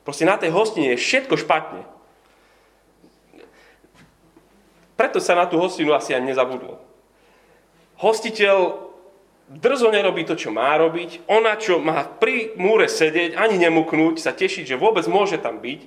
Proste 0.00 0.24
na 0.24 0.40
tej 0.40 0.56
hostine 0.56 0.96
je 0.96 1.02
všetko 1.02 1.36
špatne. 1.36 1.84
Preto 4.96 5.20
sa 5.20 5.36
na 5.36 5.44
tú 5.44 5.60
hostinu 5.60 5.92
asi 5.92 6.16
ani 6.16 6.32
nezabudlo. 6.32 6.80
Hostiteľ 8.00 8.88
drzo 9.52 9.92
nerobí 9.92 10.24
to, 10.24 10.40
čo 10.40 10.48
má 10.48 10.72
robiť. 10.80 11.28
Ona, 11.28 11.60
čo 11.60 11.84
má 11.84 12.08
pri 12.08 12.56
múre 12.56 12.88
sedieť, 12.88 13.36
ani 13.36 13.60
nemuknúť, 13.60 14.24
sa 14.24 14.32
tešiť, 14.32 14.72
že 14.72 14.80
vôbec 14.80 15.04
môže 15.04 15.36
tam 15.36 15.60
byť, 15.60 15.80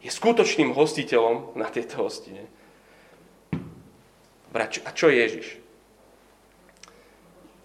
je 0.00 0.10
skutočným 0.14 0.72
hostiteľom 0.72 1.58
na 1.58 1.66
tejto 1.68 2.06
hostine. 2.06 2.46
A 4.54 4.90
čo 4.90 5.06
Ježiš? 5.10 5.58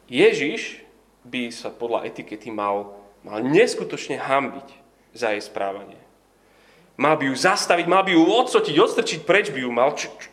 Ježiš 0.06 0.86
by 1.26 1.50
sa 1.50 1.74
podľa 1.74 2.06
etikety 2.06 2.54
mal, 2.54 2.94
mal 3.26 3.42
neskutočne 3.42 4.22
hambiť 4.22 4.68
za 5.18 5.34
jej 5.34 5.42
správanie. 5.42 5.98
Mal 6.96 7.18
by 7.18 7.34
ju 7.34 7.36
zastaviť, 7.36 7.86
mal 7.90 8.06
by 8.06 8.14
ju 8.14 8.24
odsotiť, 8.24 8.76
odstrčiť 8.78 9.20
preč 9.26 9.50
by 9.50 9.66
ju 9.66 9.72
mal. 9.74 9.98
Čo, 9.98 10.14
čo, 10.16 10.30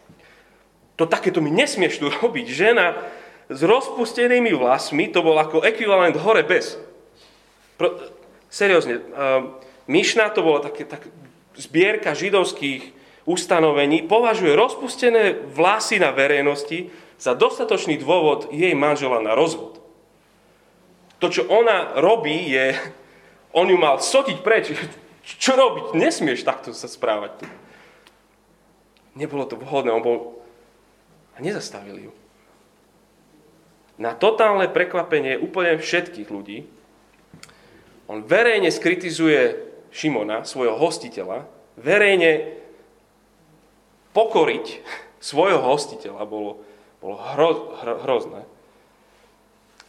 to 1.01 1.09
takéto 1.09 1.41
mi 1.41 1.49
nesmieš 1.49 1.99
tu 1.99 2.13
robiť. 2.21 2.47
Žena 2.53 3.01
s 3.49 3.61
rozpustenými 3.65 4.53
vlasmi, 4.53 5.09
to 5.09 5.25
bol 5.25 5.41
ako 5.41 5.65
ekvivalent 5.65 6.21
hore 6.21 6.45
bez. 6.45 6.77
Pro, 7.81 7.97
seriózne, 8.53 9.01
uh, 9.17 9.63
Myšna 9.91 10.31
to 10.31 10.47
bola 10.47 10.63
také, 10.63 10.87
tak, 10.87 11.03
zbierka 11.59 12.15
židovských 12.15 12.95
ustanovení 13.25 14.07
považuje 14.07 14.55
rozpustené 14.55 15.47
vlasy 15.47 16.03
na 16.03 16.11
verejnosti 16.11 16.91
za 17.23 17.39
dostatočný 17.39 18.03
dôvod 18.03 18.51
jej 18.51 18.75
manžela 18.75 19.23
na 19.23 19.39
rozvod. 19.39 19.79
To, 21.23 21.31
čo 21.31 21.47
ona 21.47 21.95
robí, 22.03 22.51
je, 22.51 22.75
on 23.55 23.71
ju 23.71 23.79
mal 23.79 24.03
sotiť 24.03 24.39
preč. 24.43 24.75
Čo 25.23 25.55
robiť? 25.55 25.95
Nesmieš 25.95 26.43
takto 26.43 26.75
sa 26.75 26.91
správať. 26.91 27.47
Nebolo 29.15 29.47
to 29.47 29.55
vhodné, 29.55 29.95
on 29.95 30.03
bol... 30.03 30.19
A 31.33 31.41
nezastavili 31.41 32.11
ju. 32.11 32.13
Na 34.03 34.19
totálne 34.19 34.67
prekvapenie 34.67 35.39
úplne 35.39 35.79
všetkých 35.79 36.27
ľudí, 36.27 36.67
on 38.11 38.27
verejne 38.27 38.69
skritizuje 38.69 39.63
Šimona, 39.95 40.43
svojho 40.43 40.75
hostiteľa, 40.75 41.47
verejne 41.79 42.62
pokoriť 44.13 44.81
svojho 45.33 45.61
hostiteľa 45.61 46.25
bolo, 46.29 46.61
bolo 47.01 47.17
hro, 47.19 47.51
hro, 47.81 47.95
hrozné. 48.07 48.43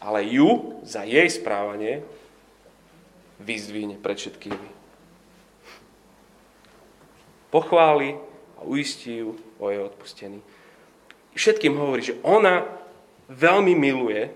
Ale 0.03 0.27
ju 0.27 0.83
za 0.83 1.07
jej 1.07 1.31
správanie 1.31 2.03
vyzdvihne 3.39 3.95
pred 3.99 4.19
všetkými. 4.19 4.69
Pochváli 7.53 8.17
a 8.59 8.65
uistí 8.65 9.23
ju 9.23 9.37
o 9.61 9.69
jej 9.71 9.79
odpustení. 9.79 10.39
Všetkým 11.37 11.77
hovorí, 11.77 12.01
že 12.03 12.19
ona 12.25 12.65
veľmi 13.29 13.77
miluje, 13.77 14.27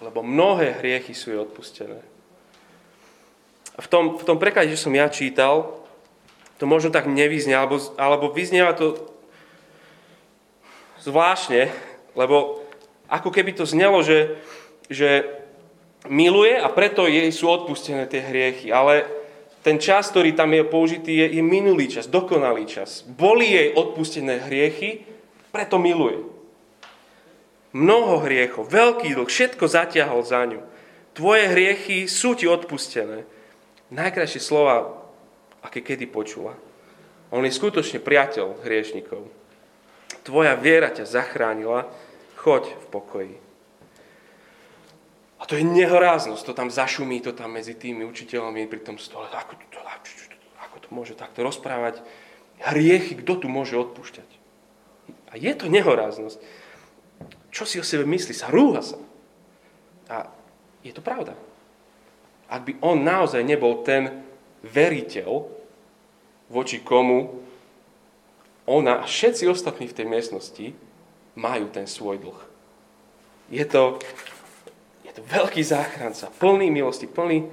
lebo 0.00 0.24
mnohé 0.24 0.80
hriechy 0.80 1.12
sú 1.16 1.32
jej 1.32 1.40
odpustené. 1.40 2.00
V 3.80 3.86
tom, 3.88 4.20
v 4.20 4.24
tom 4.24 4.36
preklade, 4.36 4.72
že 4.72 4.80
som 4.80 4.92
ja 4.92 5.08
čítal, 5.08 5.79
to 6.60 6.68
možno 6.68 6.92
tak 6.92 7.08
nevyznie, 7.08 7.56
alebo, 7.56 7.80
alebo 7.96 8.28
vyznieva 8.28 8.76
to 8.76 9.00
zvláštne, 11.00 11.72
lebo 12.12 12.60
ako 13.08 13.32
keby 13.32 13.56
to 13.56 13.64
znelo, 13.64 14.04
že, 14.04 14.36
že 14.92 15.24
miluje 16.04 16.60
a 16.60 16.68
preto 16.68 17.08
jej 17.08 17.32
sú 17.32 17.48
odpustené 17.48 18.04
tie 18.04 18.20
hriechy, 18.20 18.68
ale 18.68 19.08
ten 19.64 19.80
čas, 19.80 20.12
ktorý 20.12 20.36
tam 20.36 20.52
je 20.52 20.64
použitý, 20.68 21.12
je, 21.24 21.40
je 21.40 21.42
minulý 21.44 21.88
čas, 21.88 22.08
dokonalý 22.12 22.68
čas. 22.68 23.08
Boli 23.08 23.56
jej 23.56 23.72
odpustené 23.72 24.44
hriechy, 24.44 25.08
preto 25.48 25.80
miluje. 25.80 26.20
Mnoho 27.72 28.20
hriechov, 28.20 28.68
veľký 28.68 29.16
dlh, 29.16 29.28
všetko 29.28 29.64
zatiahol 29.64 30.20
za 30.28 30.44
ňu. 30.44 30.60
Tvoje 31.16 31.48
hriechy 31.48 32.04
sú 32.04 32.36
ti 32.36 32.44
odpustené. 32.44 33.24
Najkrajšie 33.88 34.40
slova 34.44 34.99
aké 35.64 35.84
kedy 35.84 36.08
počula. 36.08 36.56
On 37.30 37.44
je 37.46 37.52
skutočne 37.52 38.02
priateľ 38.02 38.66
hriešnikov. 38.66 39.30
Tvoja 40.26 40.58
viera 40.58 40.90
ťa 40.90 41.06
zachránila, 41.06 41.86
choď 42.36 42.74
v 42.74 42.86
pokoji. 42.90 43.34
A 45.40 45.48
to 45.48 45.56
je 45.56 45.64
nehoráznosť, 45.64 46.42
to 46.44 46.52
tam 46.52 46.68
zašumí, 46.68 47.24
to 47.24 47.32
tam 47.32 47.56
medzi 47.56 47.72
tými 47.72 48.04
učiteľmi 48.04 48.68
pri 48.68 48.80
tom 48.84 49.00
stole. 49.00 49.24
Ako 49.32 49.56
to, 49.72 49.80
ako 50.60 50.76
to 50.84 50.88
môže 50.92 51.16
takto 51.16 51.40
rozprávať? 51.40 52.04
Hriechy, 52.60 53.16
kto 53.24 53.40
tu 53.40 53.46
môže 53.48 53.72
odpúšťať? 53.72 54.28
A 55.32 55.40
je 55.40 55.52
to 55.56 55.72
nehoráznosť. 55.72 56.36
Čo 57.48 57.64
si 57.64 57.80
o 57.80 57.84
sebe 57.86 58.04
myslí? 58.04 58.36
Sa 58.36 58.52
rúha 58.52 58.84
sa. 58.84 59.00
A 60.12 60.28
je 60.84 60.92
to 60.92 61.00
pravda. 61.00 61.32
Ak 62.50 62.66
by 62.66 62.76
on 62.84 63.00
naozaj 63.00 63.40
nebol 63.40 63.80
ten, 63.86 64.29
veriteľ, 64.64 65.48
voči 66.50 66.82
komu 66.82 67.40
ona 68.66 69.02
a 69.02 69.08
všetci 69.08 69.50
ostatní 69.50 69.90
v 69.90 69.96
tej 69.96 70.06
miestnosti 70.06 70.66
majú 71.34 71.66
ten 71.70 71.86
svoj 71.90 72.22
dlh. 72.22 72.40
Je 73.50 73.64
to, 73.66 73.98
je 75.02 75.10
to 75.10 75.22
veľký 75.26 75.62
záchranca, 75.64 76.30
plný 76.38 76.70
milosti, 76.70 77.10
plný 77.10 77.50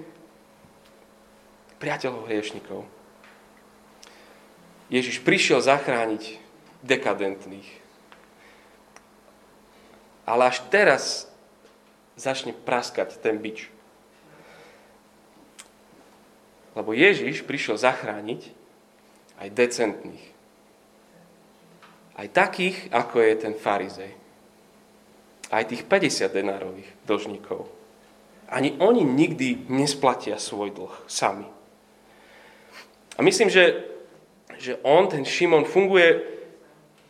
priateľov 1.82 2.30
hriešnikov. 2.30 2.86
Ježiš 4.94 5.20
prišiel 5.26 5.60
zachrániť 5.62 6.40
dekadentných. 6.86 7.70
Ale 10.28 10.52
až 10.52 10.64
teraz 10.68 11.28
začne 12.20 12.52
praskať 12.52 13.16
ten 13.20 13.40
bič. 13.40 13.72
Lebo 16.78 16.94
Ježiš 16.94 17.42
prišiel 17.42 17.82
zachrániť 17.82 18.54
aj 19.42 19.48
decentných. 19.50 20.26
Aj 22.14 22.28
takých, 22.30 22.94
ako 22.94 23.18
je 23.18 23.34
ten 23.34 23.54
farizej. 23.58 24.14
Aj 25.50 25.66
tých 25.66 25.90
50 25.90 26.30
denárových 26.30 26.90
dlžníkov. 27.10 27.66
Ani 28.54 28.78
oni 28.78 29.02
nikdy 29.02 29.66
nesplatia 29.74 30.38
svoj 30.38 30.70
dlh 30.70 30.94
sami. 31.10 31.50
A 33.18 33.20
myslím, 33.26 33.50
že, 33.50 33.90
že 34.62 34.78
on, 34.86 35.10
ten 35.10 35.26
Šimon, 35.26 35.66
funguje 35.66 36.22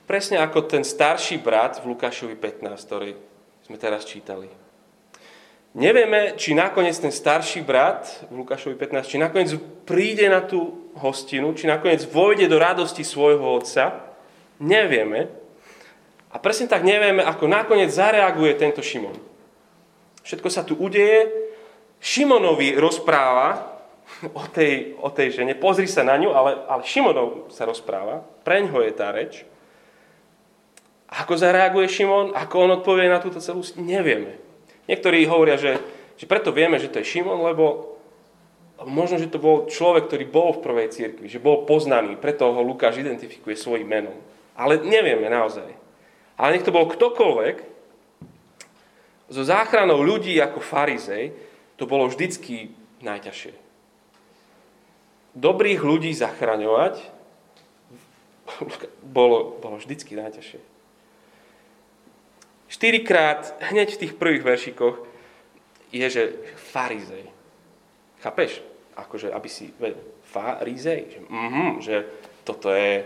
presne 0.07 0.39
ako 0.39 0.63
ten 0.63 0.87
starší 0.87 1.43
brat 1.43 1.83
v 1.83 1.91
Lukášovi 1.91 2.39
15, 2.39 2.87
ktorý 2.87 3.11
sme 3.67 3.75
teraz 3.75 4.07
čítali. 4.07 4.47
Nevieme, 5.75 6.39
či 6.39 6.55
nakoniec 6.55 6.95
ten 6.95 7.11
starší 7.11 7.61
brat 7.61 8.27
v 8.31 8.39
Lukášovi 8.45 8.79
15, 8.79 9.11
či 9.11 9.17
nakoniec 9.19 9.51
príde 9.83 10.25
na 10.31 10.39
tú 10.45 10.91
hostinu, 10.95 11.51
či 11.53 11.67
nakoniec 11.67 12.07
vojde 12.07 12.47
do 12.47 12.55
radosti 12.55 13.03
svojho 13.03 13.43
otca. 13.43 14.15
Nevieme. 14.63 15.27
A 16.31 16.39
presne 16.39 16.71
tak 16.71 16.87
nevieme, 16.87 17.21
ako 17.21 17.45
nakoniec 17.45 17.93
zareaguje 17.93 18.57
tento 18.57 18.81
Šimon. 18.81 19.15
Všetko 20.23 20.49
sa 20.49 20.65
tu 20.65 20.75
udeje. 20.75 21.29
Šimonovi 21.97 22.77
rozpráva 22.77 23.79
o 24.33 24.43
tej, 24.49 24.97
o 25.01 25.09
tej 25.09 25.39
žene. 25.41 25.53
Pozri 25.55 25.87
sa 25.87 26.03
na 26.03 26.17
ňu, 26.17 26.31
ale, 26.33 26.51
ale 26.67 26.81
Šimonov 26.83 27.51
sa 27.53 27.67
rozpráva. 27.67 28.23
Preň 28.43 28.63
ho 28.71 28.79
je 28.83 28.93
tá 28.95 29.13
reč. 29.13 29.45
Ako 31.07 31.39
zareaguje 31.39 31.87
Šimon? 31.87 32.35
Ako 32.35 32.67
on 32.67 32.71
odpovie 32.81 33.07
na 33.07 33.23
túto 33.23 33.39
celú... 33.39 33.63
Nevieme. 33.79 34.46
Niektorí 34.87 35.27
hovoria, 35.27 35.59
že, 35.59 35.77
že 36.15 36.25
preto 36.25 36.55
vieme, 36.55 36.79
že 36.79 36.87
to 36.87 37.03
je 37.03 37.07
Šimon, 37.07 37.43
lebo, 37.43 37.99
možno, 38.87 39.19
že 39.19 39.27
to 39.27 39.37
bol 39.37 39.67
človek, 39.67 40.07
ktorý 40.07 40.25
bol 40.27 40.55
v 40.55 40.63
prvej 40.63 40.87
cirkvi, 40.89 41.27
že 41.27 41.43
bol 41.43 41.67
poznaný, 41.67 42.15
preto 42.15 42.47
ho 42.49 42.61
Lukáš 42.63 43.03
identifikuje 43.03 43.59
svojim 43.59 43.85
menom. 43.85 44.15
Ale 44.55 44.79
nevieme 44.81 45.27
naozaj. 45.27 45.69
Ale 46.39 46.55
nech 46.55 46.65
to 46.65 46.73
bol 46.73 46.87
ktokoľvek, 46.87 47.77
so 49.27 49.43
záchranou 49.43 49.99
ľudí 49.99 50.39
ako 50.39 50.63
farizej, 50.63 51.35
to 51.75 51.83
bolo 51.83 52.07
vždycky 52.07 52.71
najťažšie. 53.03 53.53
Dobrých 55.37 55.83
ľudí 55.83 56.09
zachraňovať 56.15 56.97
bolo, 59.03 59.59
bolo 59.59 59.75
vždycky 59.77 60.15
najťažšie. 60.17 60.61
Štyrikrát 62.67 63.55
hneď 63.71 63.95
v 63.95 64.01
tých 64.05 64.13
prvých 64.19 64.43
veršikoch 64.43 64.95
je, 65.91 66.07
že 66.07 66.23
farizej. 66.71 67.31
Chápeš? 68.19 68.59
Akože, 68.97 69.31
aby 69.31 69.47
si 69.47 69.71
vedel, 69.79 70.03
farizej, 70.27 71.01
že, 71.07 71.19
mm-hmm, 71.23 71.69
že 71.79 71.95
toto 72.43 72.73
je... 72.73 73.05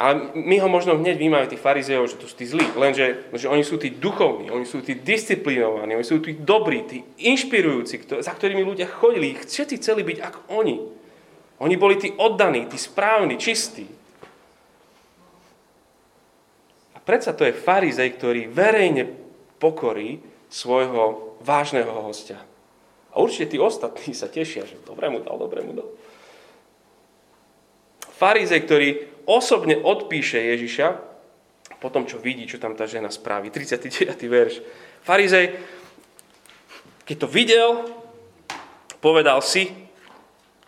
Ale 0.00 0.32
my 0.34 0.56
ho 0.58 0.68
možno 0.72 0.96
hneď 0.96 1.20
vymajú, 1.20 1.52
tých 1.52 1.62
farizejov, 1.62 2.08
že 2.08 2.16
to 2.16 2.26
sú 2.26 2.34
tí 2.34 2.48
zlí, 2.48 2.64
lenže 2.74 3.28
že 3.36 3.46
oni 3.46 3.60
sú 3.60 3.76
tí 3.76 3.92
duchovní, 3.92 4.48
oni 4.48 4.64
sú 4.64 4.80
tí 4.80 4.96
disciplinovaní, 4.96 5.94
oni 5.94 6.06
sú 6.06 6.18
tí 6.18 6.32
dobrí, 6.32 6.88
tí 6.88 7.04
inšpirujúci, 7.22 8.00
za 8.24 8.32
ktorými 8.32 8.64
ľudia 8.64 8.88
chodili, 8.88 9.36
všetci 9.36 9.74
chceli 9.78 10.02
byť 10.02 10.18
ako 10.24 10.40
oni. 10.48 10.76
Oni 11.62 11.74
boli 11.78 12.00
tí 12.00 12.10
oddaní, 12.18 12.66
tí 12.66 12.80
správni, 12.80 13.38
čistí. 13.38 13.86
A 16.91 16.91
predsa 17.06 17.34
to 17.36 17.46
je 17.46 17.54
farizej, 17.54 18.08
ktorý 18.18 18.50
verejne 18.50 19.08
pokorí 19.62 20.22
svojho 20.52 21.38
vážneho 21.42 21.90
hostia. 22.02 22.42
A 23.12 23.20
určite 23.20 23.54
tí 23.54 23.58
ostatní 23.60 24.16
sa 24.16 24.28
tešia, 24.28 24.64
že 24.64 24.80
dobre 24.82 25.08
mu 25.12 25.20
dal, 25.20 25.36
dobre 25.36 25.60
mu 25.60 25.76
dal. 25.76 25.88
Farizej, 28.16 28.60
ktorý 28.64 28.88
osobne 29.26 29.76
odpíše 29.76 30.38
Ježiša, 30.38 31.12
po 31.82 31.90
tom, 31.90 32.06
čo 32.06 32.22
vidí, 32.22 32.46
čo 32.46 32.62
tam 32.62 32.78
tá 32.78 32.86
žena 32.86 33.10
spraví. 33.10 33.50
39. 33.50 34.14
verš. 34.30 34.62
Farizej, 35.02 35.58
keď 37.02 37.16
to 37.18 37.26
videl, 37.26 37.68
povedal 39.02 39.42
si, 39.42 39.66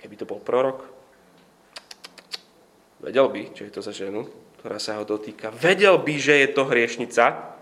keby 0.02 0.18
to 0.18 0.26
bol 0.26 0.42
prorok, 0.42 0.82
vedel 2.98 3.30
by, 3.30 3.54
čo 3.54 3.62
je 3.62 3.70
to 3.70 3.78
za 3.78 3.94
ženu, 3.94 4.26
ktorá 4.64 4.80
sa 4.80 4.96
ho 4.96 5.04
dotýka. 5.04 5.52
Vedel 5.52 6.00
by, 6.00 6.14
že 6.16 6.40
je 6.40 6.48
to 6.56 6.64
hriešnica. 6.64 7.52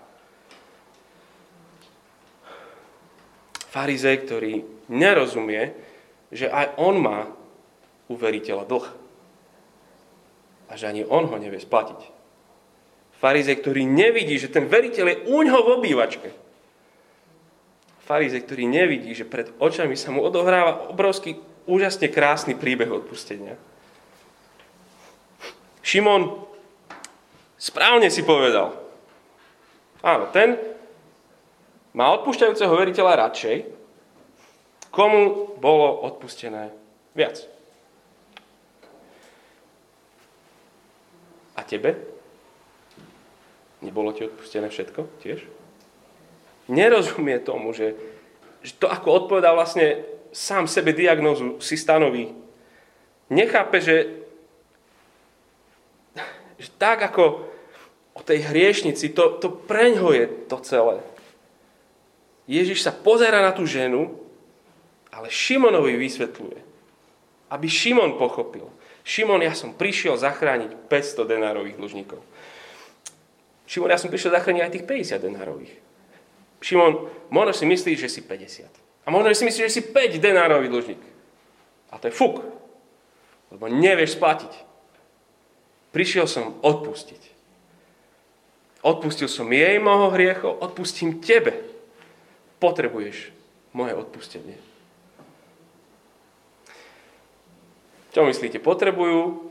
Farizej, 3.75 4.23
ktorý 4.23 4.63
nerozumie, 4.87 5.75
že 6.31 6.47
aj 6.47 6.79
on 6.79 7.03
má 7.03 7.27
u 8.07 8.15
veriteľa 8.15 8.71
dlh. 8.71 8.87
A 10.71 10.79
že 10.79 10.95
ani 10.95 11.03
on 11.03 11.27
ho 11.27 11.37
nevie 11.43 11.59
splatiť. 11.59 12.07
Farizej, 13.19 13.59
ktorý 13.59 13.83
nevidí, 13.83 14.39
že 14.39 14.47
ten 14.47 14.71
veriteľ 14.71 15.07
je 15.11 15.23
úňho 15.27 15.59
v 15.59 15.73
obývačke. 15.83 16.31
Farizej, 18.07 18.47
ktorý 18.47 18.71
nevidí, 18.71 19.11
že 19.11 19.27
pred 19.27 19.51
očami 19.59 19.99
sa 19.99 20.15
mu 20.15 20.23
odohráva 20.23 20.87
obrovský, 20.87 21.35
úžasne 21.67 22.07
krásny 22.15 22.55
príbeh 22.55 22.95
odpustenia. 22.95 23.59
Šimon 25.83 26.52
správne 27.63 28.11
si 28.11 28.27
povedal. 28.27 28.75
Áno, 30.03 30.27
ten 30.35 30.59
má 31.95 32.11
odpúšťajúceho 32.19 32.75
veriteľa 32.75 33.31
radšej, 33.31 33.57
komu 34.91 35.55
bolo 35.63 36.03
odpustené 36.11 36.75
viac. 37.15 37.47
A 41.55 41.63
tebe? 41.63 41.95
Nebolo 43.79 44.11
ti 44.11 44.27
odpustené 44.27 44.67
všetko 44.67 45.23
tiež? 45.23 45.47
Nerozumie 46.67 47.39
tomu, 47.39 47.71
že, 47.71 47.95
že 48.67 48.75
to, 48.75 48.91
ako 48.91 49.27
odpovedá 49.27 49.55
vlastne 49.55 50.03
sám 50.35 50.67
sebe 50.67 50.97
diagnózu, 50.97 51.61
si 51.63 51.79
stanoví. 51.79 52.33
Nechápe, 53.29 53.79
že, 53.79 54.27
že 56.59 56.69
tak 56.81 57.05
ako 57.07 57.52
o 58.13 58.21
tej 58.21 58.45
hriešnici, 58.45 59.13
to, 59.13 59.41
to 59.41 59.49
preňho 59.49 60.13
je 60.13 60.25
to 60.49 60.57
celé. 60.65 61.01
Ježiš 62.45 62.85
sa 62.85 62.93
pozera 62.93 63.41
na 63.41 63.55
tú 63.55 63.65
ženu 63.65 64.23
ale 65.13 65.29
Šimonovi 65.29 65.95
vysvetľuje, 66.01 66.59
aby 67.53 67.67
Šimon 67.69 68.17
pochopil. 68.17 68.65
Šimon, 69.05 69.45
ja 69.45 69.53
som 69.53 69.77
prišiel 69.77 70.17
zachrániť 70.17 70.89
500 70.89 71.29
denárových 71.29 71.77
dlžníkov. 71.77 72.21
Šimon, 73.69 73.93
ja 73.93 74.01
som 74.01 74.09
prišiel 74.09 74.33
zachrániť 74.33 74.63
aj 74.65 74.73
tých 74.73 74.87
50 74.89 75.27
denárových. 75.29 75.75
Šimon, 76.65 77.13
možno 77.29 77.53
si 77.53 77.65
myslíš, 77.69 77.99
že 78.09 78.09
si 78.09 78.21
50. 78.25 78.65
A 79.05 79.09
možno 79.13 79.29
si 79.37 79.45
myslíš, 79.45 79.65
že 79.69 79.75
si 79.75 79.83
5 79.85 80.17
denárový 80.23 80.73
dlžník. 80.73 81.03
A 81.93 82.01
to 82.01 82.09
je 82.09 82.15
fuk. 82.17 82.41
Lebo 83.53 83.69
nevieš 83.69 84.17
splatiť. 84.17 84.53
Prišiel 85.93 86.25
som 86.25 86.57
odpustiť. 86.65 87.32
Odpustil 88.83 89.31
som 89.31 89.47
jej 89.47 89.79
moho 89.79 90.11
hriechov, 90.11 90.59
odpustím 90.59 91.23
tebe. 91.23 91.63
Potrebuješ 92.59 93.31
moje 93.71 93.95
odpustenie. 93.95 94.59
Čo 98.13 98.29
myslíte? 98.29 98.59
Potrebujú 98.61 99.49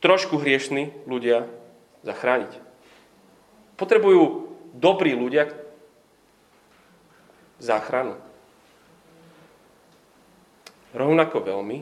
trošku 0.00 0.40
hriešní 0.40 1.04
ľudia 1.04 1.44
zachrániť. 2.06 2.56
Potrebujú 3.76 4.48
dobrí 4.72 5.12
ľudia 5.12 5.52
záchranu. 7.60 8.16
Rovnako 10.96 11.36
veľmi 11.44 11.78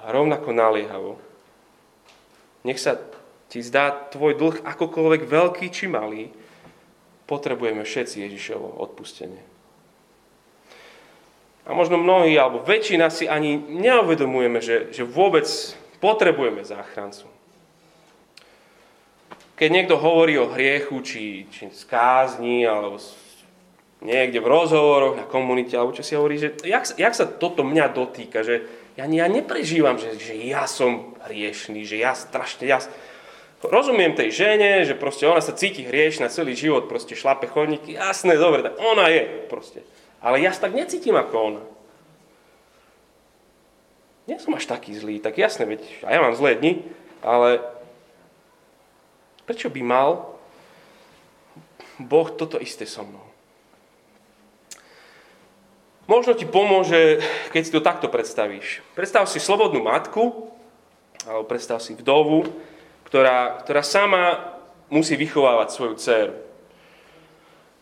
a 0.00 0.14
rovnako 0.14 0.48
naliehavo. 0.54 1.12
Nech 2.62 2.78
sa 2.78 3.00
ti 3.48 3.62
zdá 3.62 3.94
tvoj 4.10 4.34
dlh 4.34 4.56
akokoľvek 4.66 5.22
veľký 5.26 5.66
či 5.70 5.86
malý, 5.86 6.30
potrebujeme 7.26 7.82
všetci 7.82 8.22
Ježišovo 8.26 8.78
odpustenie. 8.82 9.42
A 11.66 11.74
možno 11.74 11.98
mnohí, 11.98 12.38
alebo 12.38 12.62
väčšina 12.62 13.10
si 13.10 13.26
ani 13.26 13.58
neuvedomujeme, 13.58 14.62
že, 14.62 14.94
že 14.94 15.02
vôbec 15.02 15.46
potrebujeme 15.98 16.62
záchrancu. 16.62 17.26
Keď 19.58 19.68
niekto 19.72 19.98
hovorí 19.98 20.38
o 20.38 20.52
hriechu, 20.52 21.02
či, 21.02 21.50
či 21.50 21.66
skázni, 21.74 22.62
alebo 22.62 23.02
niekde 24.04 24.38
v 24.38 24.46
rozhovoroch 24.46 25.18
na 25.18 25.26
komunite, 25.26 25.74
alebo 25.74 25.96
čo 25.96 26.06
si 26.06 26.14
hovorí, 26.14 26.38
že 26.38 26.54
jak, 26.62 26.86
jak 26.94 27.14
sa 27.16 27.26
toto 27.26 27.66
mňa 27.66 27.90
dotýka, 27.90 28.46
že 28.46 28.62
ja, 28.94 29.08
ja 29.08 29.26
neprežívam, 29.26 29.98
že, 29.98 30.14
že 30.20 30.38
ja 30.38 30.70
som 30.70 31.18
hriešný, 31.26 31.82
že 31.82 31.98
ja 31.98 32.14
strašne, 32.14 32.68
ja, 32.68 32.78
rozumiem 33.64 34.12
tej 34.12 34.32
žene, 34.32 34.84
že 34.84 34.98
proste 34.98 35.24
ona 35.24 35.40
sa 35.40 35.56
cíti 35.56 35.86
hriešna 35.86 36.28
celý 36.28 36.52
život, 36.52 36.90
proste 36.90 37.16
šlape 37.16 37.48
chodníky, 37.48 37.96
jasné, 37.96 38.36
dobre, 38.36 38.60
tak 38.66 38.76
ona 38.76 39.08
je 39.08 39.24
proste. 39.48 39.80
Ale 40.20 40.42
ja 40.42 40.52
sa 40.52 40.68
tak 40.68 40.76
necítim 40.76 41.16
ako 41.16 41.36
ona. 41.38 41.62
Nie 44.26 44.42
som 44.42 44.58
až 44.58 44.66
taký 44.66 44.90
zlý, 44.92 45.22
tak 45.22 45.38
jasne, 45.38 45.64
veď 45.64 45.86
a 46.02 46.10
ja 46.10 46.18
mám 46.18 46.34
zlé 46.34 46.58
dni, 46.58 46.72
ale 47.22 47.62
prečo 49.46 49.70
by 49.70 49.80
mal 49.86 50.34
Boh 52.02 52.28
toto 52.34 52.58
isté 52.58 52.84
so 52.84 53.06
mnou? 53.06 53.24
Možno 56.06 56.38
ti 56.38 56.46
pomôže, 56.46 57.18
keď 57.50 57.62
si 57.66 57.74
to 57.74 57.82
takto 57.82 58.06
predstavíš. 58.06 58.78
Predstav 58.94 59.26
si 59.26 59.42
slobodnú 59.42 59.82
matku, 59.82 60.54
alebo 61.26 61.46
predstav 61.50 61.82
si 61.82 61.98
vdovu, 61.98 62.46
ktorá, 63.06 63.62
ktorá 63.62 63.82
sama 63.86 64.54
musí 64.90 65.14
vychovávať 65.14 65.68
svoju 65.70 65.94
dceru. 65.96 66.34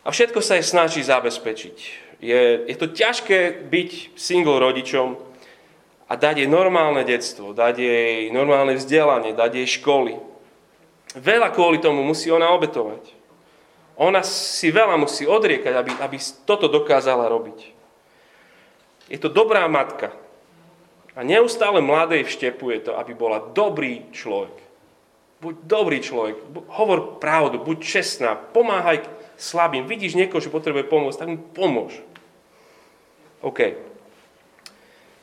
A 0.05 0.13
všetko 0.13 0.39
sa 0.39 0.55
jej 0.55 0.65
snaží 0.65 1.01
zabezpečiť 1.01 2.05
je, 2.19 2.65
je 2.67 2.75
to 2.75 2.87
ťažké 2.91 3.67
byť 3.67 4.15
single 4.15 4.59
rodičom 4.59 5.19
a 6.05 6.13
dať 6.13 6.45
jej 6.45 6.49
normálne 6.49 7.01
detstvo, 7.03 7.51
dať 7.51 7.75
jej 7.77 8.13
normálne 8.33 8.77
vzdelanie, 8.77 9.37
dať 9.37 9.51
jej 9.63 9.67
školy. 9.81 10.17
Veľa 11.15 11.53
kvôli 11.55 11.79
tomu 11.79 12.03
musí 12.03 12.33
ona 12.33 12.51
obetovať. 12.51 13.13
Ona 13.95 14.25
si 14.27 14.75
veľa 14.75 14.99
musí 14.99 15.23
odriekať, 15.23 15.71
aby, 15.71 15.91
aby 16.03 16.17
toto 16.43 16.67
dokázala 16.67 17.31
robiť. 17.31 17.71
Je 19.07 19.19
to 19.21 19.31
dobrá 19.31 19.63
matka. 19.71 20.11
A 21.15 21.23
neustále 21.23 21.79
mladej 21.79 22.27
vštepuje 22.27 22.91
to, 22.91 22.99
aby 22.99 23.15
bola 23.15 23.39
dobrý 23.55 24.03
človek. 24.11 24.64
Buď 25.43 25.55
dobrý 25.67 25.99
človek, 25.99 26.35
hovor 26.79 27.19
pravdu, 27.19 27.59
buď 27.59 27.77
čestná, 27.83 28.35
pomáhaj 28.35 29.03
slabým. 29.35 29.83
Vidíš 29.83 30.15
niekoho, 30.15 30.39
že 30.39 30.53
potrebuje 30.53 30.87
pomôcť, 30.87 31.19
tak 31.19 31.31
mu 31.31 31.39
pomôž. 31.51 31.99
OK. 33.43 33.75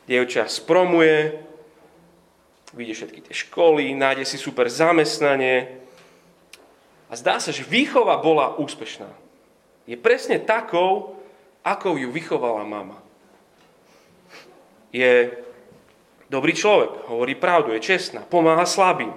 Dievča 0.05 0.47
spromuje, 0.47 1.41
vidie 2.77 2.95
všetky 2.95 3.21
tie 3.25 3.35
školy, 3.35 3.97
nájde 3.97 4.25
si 4.29 4.37
super 4.37 4.69
zamestnanie 4.69 5.81
a 7.09 7.17
zdá 7.17 7.41
sa, 7.41 7.53
že 7.53 7.65
výchova 7.65 8.21
bola 8.21 8.57
úspešná. 8.57 9.09
Je 9.85 9.97
presne 9.99 10.39
takou, 10.39 11.19
ako 11.65 11.99
ju 11.99 12.09
vychovala 12.13 12.65
mama. 12.65 12.99
Je 14.93 15.33
dobrý 16.29 16.53
človek, 16.53 17.09
hovorí 17.09 17.37
pravdu, 17.37 17.73
je 17.73 17.81
čestná, 17.81 18.25
pomáha 18.25 18.65
slabým. 18.69 19.13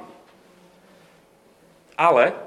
Ale 1.96 2.46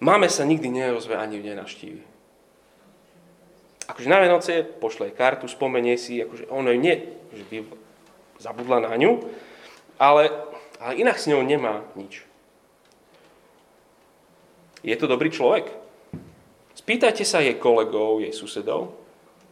Máme 0.00 0.32
sa 0.32 0.48
nikdy 0.48 0.72
neozve 0.72 1.12
ani 1.12 1.36
v 1.36 1.52
nenaštívi. 1.52 2.02
akože 3.84 4.08
na 4.08 4.22
Vianoce 4.24 4.64
pošle 4.64 5.12
kartu, 5.12 5.44
spomenie 5.44 6.00
si, 6.00 6.24
akože 6.24 6.48
ono 6.48 6.72
nie, 6.72 7.04
že 7.36 7.44
by 7.52 7.56
zabudla 8.40 8.80
na 8.80 8.96
ňu, 8.96 9.20
ale, 10.00 10.32
ale 10.80 10.92
inak 10.96 11.20
s 11.20 11.28
ňou 11.28 11.44
nemá 11.44 11.84
nič. 12.00 12.24
Je 14.80 14.96
to 14.96 15.04
dobrý 15.04 15.28
človek? 15.28 15.68
Spýtajte 16.72 17.28
sa 17.28 17.44
jej 17.44 17.60
kolegov, 17.60 18.24
jej 18.24 18.32
susedov. 18.32 18.96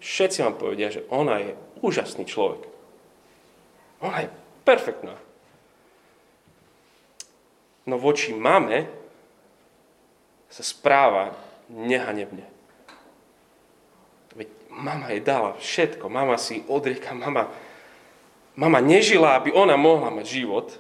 Všetci 0.01 0.41
vám 0.41 0.57
povedia, 0.57 0.89
že 0.89 1.05
ona 1.13 1.45
je 1.45 1.53
úžasný 1.85 2.25
človek. 2.25 2.65
Ona 4.01 4.25
je 4.25 4.29
perfektná. 4.65 5.19
No 7.88 7.96
voči 7.96 8.37
mame 8.37 8.85
sa 10.53 10.61
správa 10.61 11.33
nehanebne. 11.72 12.44
Veď 14.37 14.48
mama 14.68 15.09
jej 15.09 15.24
dala 15.24 15.57
všetko. 15.57 16.12
Mama 16.12 16.37
si 16.37 16.61
odrieka, 16.68 17.16
mama, 17.16 17.48
mama 18.61 18.85
nežila, 18.85 19.40
aby 19.40 19.57
ona 19.57 19.81
mohla 19.81 20.12
mať 20.12 20.27
život. 20.29 20.77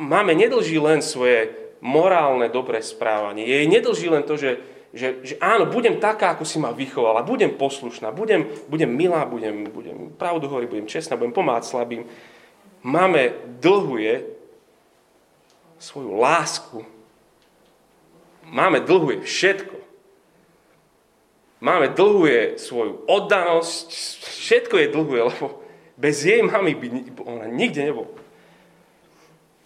Máme 0.00 0.32
nedlží 0.32 0.80
len 0.80 1.04
svoje 1.04 1.52
morálne 1.84 2.48
dobré 2.48 2.80
správanie. 2.80 3.44
Jej 3.44 3.68
nedlží 3.68 4.08
len 4.08 4.24
to, 4.24 4.40
že, 4.40 4.60
že, 4.96 5.20
že 5.20 5.34
áno, 5.40 5.68
budem 5.68 6.00
taká, 6.00 6.32
ako 6.32 6.48
si 6.48 6.56
ma 6.56 6.72
vychovala, 6.72 7.24
budem 7.24 7.52
poslušná, 7.52 8.08
budem, 8.12 8.48
budem 8.72 8.88
milá, 8.88 9.28
budem, 9.28 9.68
budem 9.68 10.12
pravdu 10.16 10.48
hovoriť, 10.48 10.68
budem 10.68 10.88
čestná, 10.88 11.20
budem 11.20 11.36
pomáhať 11.36 11.68
slabým. 11.68 12.08
Máme 12.84 13.36
dlhuje 13.60 14.35
svoju 15.78 16.16
lásku. 16.16 16.84
Máme 18.46 18.80
dlhuje 18.80 19.26
všetko. 19.26 19.76
Máme 21.60 21.88
dlhuje 21.96 22.60
svoju 22.60 23.08
oddanosť, 23.08 23.88
všetko 24.44 24.74
je 24.76 24.92
dlhuje, 24.92 25.22
lebo 25.32 25.46
bez 25.96 26.20
jej 26.20 26.44
mamy 26.44 26.76
by 26.76 26.86
ona 27.24 27.48
nikde 27.48 27.80
nebola. 27.80 28.12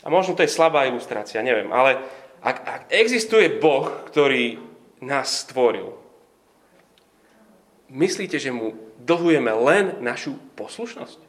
A 0.00 0.08
možno 0.08 0.38
to 0.38 0.46
je 0.46 0.54
slabá 0.54 0.86
ilustrácia, 0.86 1.44
neviem, 1.44 1.68
ale 1.74 2.00
ak, 2.40 2.56
ak 2.64 2.82
existuje 2.94 3.52
Boh, 3.60 3.90
ktorý 4.08 4.56
nás 5.02 5.44
stvoril, 5.44 5.92
myslíte, 7.90 8.38
že 8.38 8.54
mu 8.54 8.78
dlhujeme 9.02 9.50
len 9.50 9.84
našu 10.00 10.38
poslušnosť? 10.56 11.20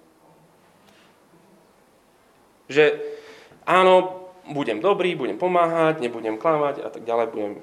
Že 2.71 2.85
áno, 3.65 4.20
budem 4.49 4.81
dobrý, 4.81 5.13
budem 5.13 5.37
pomáhať, 5.37 6.01
nebudem 6.01 6.37
klamať 6.37 6.81
a 6.81 6.89
tak 6.89 7.05
ďalej, 7.05 7.25
budem, 7.29 7.53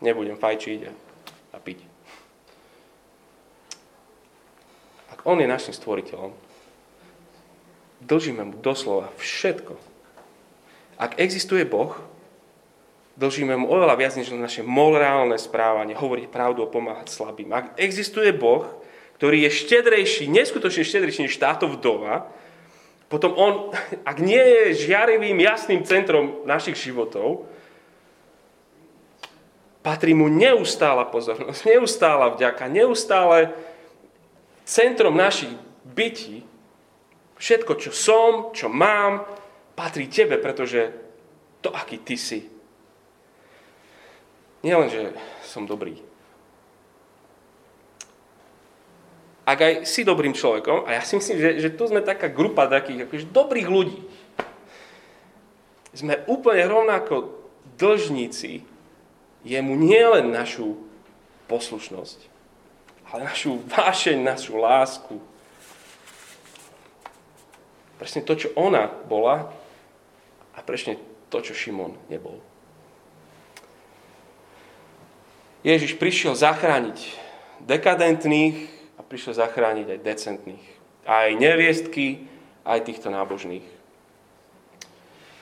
nebudem 0.00 0.36
fajčiť 0.40 0.80
a, 0.88 0.92
a 1.54 1.58
piť. 1.60 1.84
Ak 5.12 5.28
on 5.28 5.36
je 5.42 5.50
našim 5.50 5.76
stvoriteľom, 5.76 6.32
dlžíme 8.00 8.42
mu 8.48 8.54
doslova 8.64 9.12
všetko. 9.20 9.76
Ak 10.96 11.20
existuje 11.20 11.68
Boh, 11.68 11.96
dlžíme 13.20 13.52
mu 13.60 13.68
oveľa 13.68 14.00
viac 14.00 14.16
než 14.16 14.32
naše 14.32 14.64
morálne 14.64 15.36
správanie, 15.36 15.92
hovoriť 15.92 16.32
pravdu 16.32 16.64
a 16.64 16.72
pomáhať 16.72 17.12
slabým. 17.12 17.52
Ak 17.52 17.76
existuje 17.76 18.32
Boh, 18.32 18.64
ktorý 19.20 19.44
je 19.44 19.50
štedrejší, 19.52 20.32
neskutočne 20.32 20.80
štedrejší 20.80 21.28
než 21.28 21.36
táto 21.36 21.68
vdova, 21.68 22.32
potom 23.10 23.34
on, 23.34 23.52
ak 24.10 24.16
nie 24.22 24.40
je 24.40 24.86
žiarivým, 24.86 25.36
jasným 25.42 25.82
centrom 25.82 26.46
našich 26.46 26.78
životov, 26.78 27.44
patrí 29.84 30.14
mu 30.14 30.30
neustála 30.30 31.04
pozornosť, 31.10 31.60
neustála 31.76 32.32
vďaka, 32.38 32.70
neustále 32.70 33.52
centrom 34.64 35.18
našich 35.18 35.50
bytí 35.82 36.48
Všetko, 37.40 37.72
čo 37.80 37.90
som, 37.90 38.32
čo 38.52 38.68
mám, 38.68 39.24
patrí 39.72 40.12
tebe, 40.12 40.36
pretože 40.36 40.92
to, 41.64 41.72
aký 41.72 42.04
ty 42.04 42.20
si. 42.20 42.44
Nielen, 44.60 44.92
že 44.92 45.16
som 45.40 45.64
dobrý. 45.64 45.96
Ak 49.44 49.58
aj 49.58 49.74
si 49.88 50.04
dobrým 50.04 50.36
človekom, 50.36 50.84
a 50.86 51.00
ja 51.00 51.02
si 51.02 51.16
myslím, 51.16 51.38
že, 51.40 51.50
že 51.64 51.70
tu 51.74 51.88
sme 51.88 52.04
taká 52.04 52.28
grupa 52.28 52.68
takých 52.70 53.08
akože 53.08 53.26
dobrých 53.32 53.68
ľudí, 53.68 53.98
sme 55.90 56.22
úplne 56.30 56.64
rovnako 56.70 57.34
dlžníci 57.80 58.62
jemu 59.42 59.72
nielen 59.74 60.30
našu 60.30 60.76
poslušnosť, 61.48 62.18
ale 63.10 63.26
našu 63.26 63.58
vášeň, 63.66 64.16
našu 64.22 64.54
lásku, 64.60 65.16
presne 67.98 68.22
to, 68.22 68.32
čo 68.36 68.48
ona 68.54 68.86
bola 69.08 69.50
a 70.54 70.58
presne 70.62 71.00
to, 71.32 71.38
čo 71.42 71.56
Šimon 71.56 71.96
nebol. 72.06 72.38
Ježiš 75.60 76.00
prišiel 76.00 76.32
zachrániť 76.32 76.96
dekadentných 77.60 78.79
prišiel 79.10 79.34
zachrániť 79.34 79.86
aj 79.90 80.06
decentných. 80.06 80.66
Aj 81.02 81.34
neviestky, 81.34 82.30
aj 82.62 82.86
týchto 82.86 83.10
nábožných. 83.10 83.66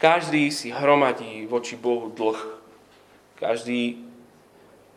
Každý 0.00 0.48
si 0.48 0.72
hromadí 0.72 1.44
voči 1.44 1.76
Bohu 1.76 2.08
dlh. 2.08 2.40
Každý 3.36 4.00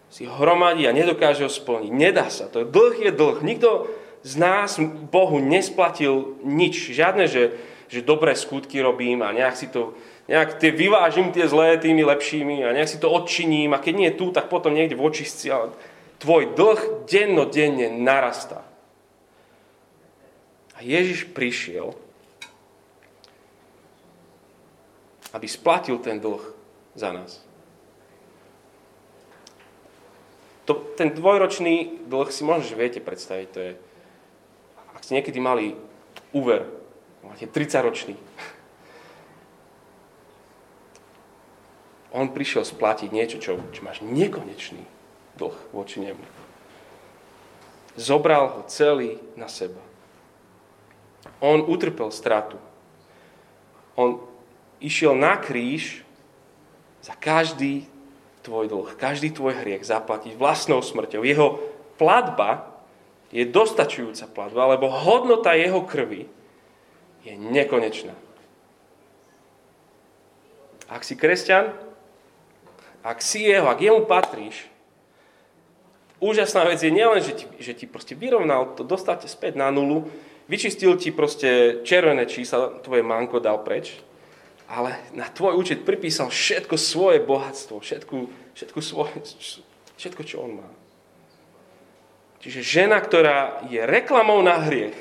si 0.07 0.23
hromadí 0.23 0.87
a 0.87 0.95
nedokáže 0.95 1.43
ho 1.43 1.51
splniť. 1.51 1.91
Nedá 1.91 2.31
sa. 2.31 2.47
To 2.47 2.63
dlh 2.63 3.09
je 3.09 3.11
dlh. 3.11 3.43
Nikto, 3.43 3.91
z 4.23 4.33
nás 4.39 4.79
Bohu 5.11 5.43
nesplatil 5.43 6.39
nič. 6.47 6.95
Žiadne, 6.95 7.27
že, 7.27 7.59
že 7.91 8.05
dobré 8.05 8.37
skutky 8.39 8.79
robím 8.79 9.19
a 9.19 9.35
nejak 9.35 9.55
si 9.59 9.67
to 9.67 9.99
nejak 10.31 10.63
tie 10.63 10.71
vyvážim 10.71 11.33
tie 11.35 11.43
zlé 11.43 11.75
tými 11.75 12.07
lepšími 12.07 12.63
a 12.63 12.71
nejak 12.71 12.87
si 12.87 13.01
to 13.03 13.11
odčiním 13.11 13.75
a 13.75 13.81
keď 13.83 13.93
nie 13.99 14.07
je 14.13 14.19
tu, 14.21 14.31
tak 14.31 14.47
potom 14.47 14.71
niekde 14.71 14.95
v 14.95 15.03
očistci. 15.03 15.51
Tvoj 16.21 16.53
dlh 16.53 17.09
dennodenne 17.09 17.89
narastá. 17.89 18.61
A 20.77 20.85
Ježiš 20.85 21.25
prišiel, 21.33 21.97
aby 25.33 25.47
splatil 25.49 25.97
ten 25.97 26.21
dlh 26.21 26.41
za 26.93 27.09
nás. 27.09 27.41
To, 30.69 30.77
ten 30.93 31.09
dvojročný 31.09 32.05
dlh 32.05 32.29
si 32.29 32.45
možno, 32.45 32.69
že 32.69 32.77
viete 32.77 33.01
predstaviť, 33.01 33.47
to 33.49 33.59
je 33.59 33.71
ak 34.93 35.09
ste 35.09 35.17
niekedy 35.17 35.41
mali 35.41 35.73
úver, 36.29 36.69
máte 37.25 37.49
30 37.49 37.81
ročný, 37.81 38.13
on 42.13 42.29
prišiel 42.29 42.61
splatiť 42.61 43.09
niečo, 43.09 43.41
čo, 43.41 43.57
čo 43.73 43.81
máš 43.81 44.05
nekonečný 44.05 45.00
dlh 45.41 45.57
voči 45.73 45.97
nemu. 45.97 46.21
Zobral 47.97 48.53
ho 48.53 48.61
celý 48.69 49.17
na 49.33 49.49
seba. 49.49 49.81
On 51.41 51.65
utrpel 51.65 52.13
stratu. 52.13 52.61
On 53.97 54.21
išiel 54.77 55.17
na 55.17 55.37
kríž 55.41 56.05
za 57.01 57.17
každý 57.17 57.89
tvoj 58.41 58.69
dlh, 58.69 58.89
každý 58.97 59.33
tvoj 59.33 59.57
hriech 59.61 59.85
zaplatiť 59.85 60.37
vlastnou 60.37 60.81
smrťou. 60.81 61.21
Jeho 61.25 61.61
platba 61.97 62.71
je 63.29 63.45
dostačujúca 63.45 64.25
platba, 64.33 64.77
lebo 64.77 64.89
hodnota 64.89 65.53
jeho 65.53 65.85
krvi 65.85 66.25
je 67.21 67.33
nekonečná. 67.37 68.13
Ak 70.91 71.07
si 71.07 71.15
kresťan, 71.15 71.71
ak 73.01 73.23
si 73.23 73.47
jeho, 73.47 73.69
ak 73.69 73.79
jemu 73.79 74.03
patríš, 74.05 74.67
úžasná 76.21 76.63
vec 76.69 76.79
je 76.79 76.93
nielen, 76.93 77.19
že 77.19 77.33
ti, 77.33 77.45
že 77.57 77.73
ti 77.73 77.89
proste 77.89 78.13
vyrovnal 78.13 78.77
to, 78.77 78.85
dostal 78.85 79.17
ťa 79.17 79.27
späť 79.27 79.57
na 79.57 79.73
nulu, 79.73 80.07
vyčistil 80.45 80.95
ti 80.95 81.09
proste 81.09 81.81
červené 81.81 82.29
čísla, 82.29 82.79
tvoje 82.85 83.01
manko 83.01 83.41
dal 83.41 83.59
preč, 83.65 83.97
ale 84.69 84.95
na 85.17 85.27
tvoj 85.27 85.57
účet 85.59 85.83
pripísal 85.83 86.31
všetko 86.31 86.79
svoje 86.79 87.19
bohatstvo, 87.19 87.81
všetko, 87.81 88.15
všetko, 88.55 88.79
svoje, 88.79 89.17
všetko 89.99 90.21
čo 90.23 90.45
on 90.45 90.63
má. 90.63 90.69
Čiže 92.41 92.61
žena, 92.65 92.97
ktorá 92.97 93.67
je 93.69 93.81
reklamou 93.85 94.39
na 94.41 94.57
hriech, 94.65 94.97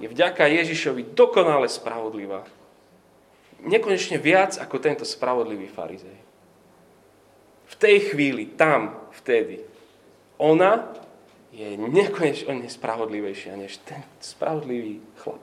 je 0.00 0.08
vďaka 0.08 0.48
Ježišovi 0.48 1.16
dokonale 1.16 1.68
spravodlivá. 1.68 2.44
Nekonečne 3.64 4.20
viac 4.20 4.60
ako 4.60 4.76
tento 4.80 5.04
spravodlivý 5.08 5.68
farizej. 5.68 6.16
V 7.66 7.74
tej 7.76 8.12
chvíli, 8.12 8.52
tam, 8.56 9.08
vtedy, 9.12 9.64
ona 10.36 10.92
je 11.56 11.76
nekonečne 11.76 12.68
spravodlivejšia 12.68 13.56
než 13.56 13.80
ten 13.88 14.04
spravodlivý 14.20 15.00
chlap. 15.20 15.40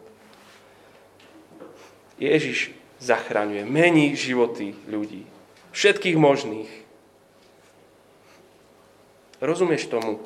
Ježiš 2.22 2.72
zachraňuje, 3.02 3.66
mení 3.66 4.14
životy 4.14 4.78
ľudí. 4.86 5.26
Všetkých 5.74 6.16
možných. 6.16 6.72
Rozumieš 9.42 9.90
tomu? 9.90 10.22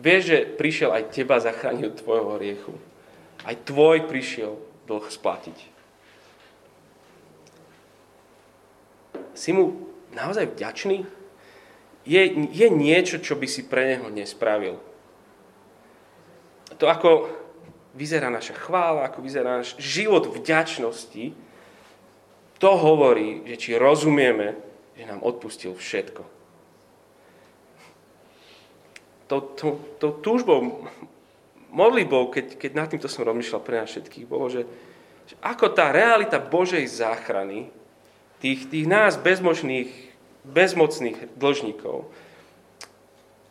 Vieš, 0.00 0.22
že 0.26 0.38
prišiel 0.58 0.90
aj 0.90 1.14
teba 1.14 1.38
zachrániť 1.38 1.84
od 1.86 1.98
tvojho 2.00 2.28
hriechu. 2.40 2.74
Aj 3.46 3.54
tvoj 3.54 4.08
prišiel 4.10 4.58
dlh 4.88 5.06
splatiť. 5.06 5.58
Si 9.36 9.50
mu 9.54 9.86
naozaj 10.16 10.56
vďačný? 10.56 11.06
Je, 12.04 12.20
je 12.52 12.68
niečo, 12.68 13.16
čo 13.20 13.36
by 13.36 13.48
si 13.48 13.64
pre 13.64 13.96
neho 13.96 14.12
nespravil. 14.12 14.76
To, 16.76 16.84
ako 16.84 17.32
vyzerá 17.96 18.28
naša 18.28 18.52
chvála, 18.58 19.08
ako 19.08 19.24
vyzerá 19.24 19.62
náš 19.62 19.78
život 19.80 20.28
vďačnosti, 20.28 21.32
to 22.60 22.70
hovorí, 22.76 23.44
že 23.48 23.56
či 23.56 23.70
rozumieme, 23.80 24.58
že 24.94 25.04
nám 25.08 25.24
odpustil 25.24 25.74
všetko. 25.74 26.22
To, 29.32 29.36
to, 29.56 29.68
to 29.98 30.06
túžbou, 30.20 30.84
modlitbou, 31.72 32.30
keď, 32.30 32.60
keď 32.60 32.70
nad 32.76 32.86
týmto 32.92 33.08
som 33.10 33.26
rozmýšľal 33.26 33.62
pre 33.64 33.80
nás 33.82 33.90
všetkých, 33.90 34.28
bolo, 34.28 34.46
že, 34.52 34.62
že 35.26 35.34
ako 35.40 35.72
tá 35.72 35.90
realita 35.90 36.38
Božej 36.38 36.84
záchrany, 36.86 37.72
tých, 38.38 38.68
tých 38.68 38.86
nás 38.86 39.16
bezmožných, 39.16 40.13
bezmocných 40.44 41.36
dlžníkov, 41.40 42.06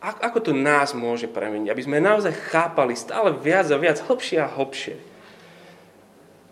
ako 0.04 0.38
to 0.44 0.52
nás 0.52 0.92
môže 0.92 1.24
premeniť, 1.24 1.72
aby 1.72 1.82
sme 1.82 1.96
naozaj 1.96 2.52
chápali 2.52 2.92
stále 2.92 3.32
viac 3.32 3.72
a 3.72 3.80
viac, 3.80 4.04
hlbšie 4.04 4.38
a 4.44 4.52
hlbšie. 4.52 5.00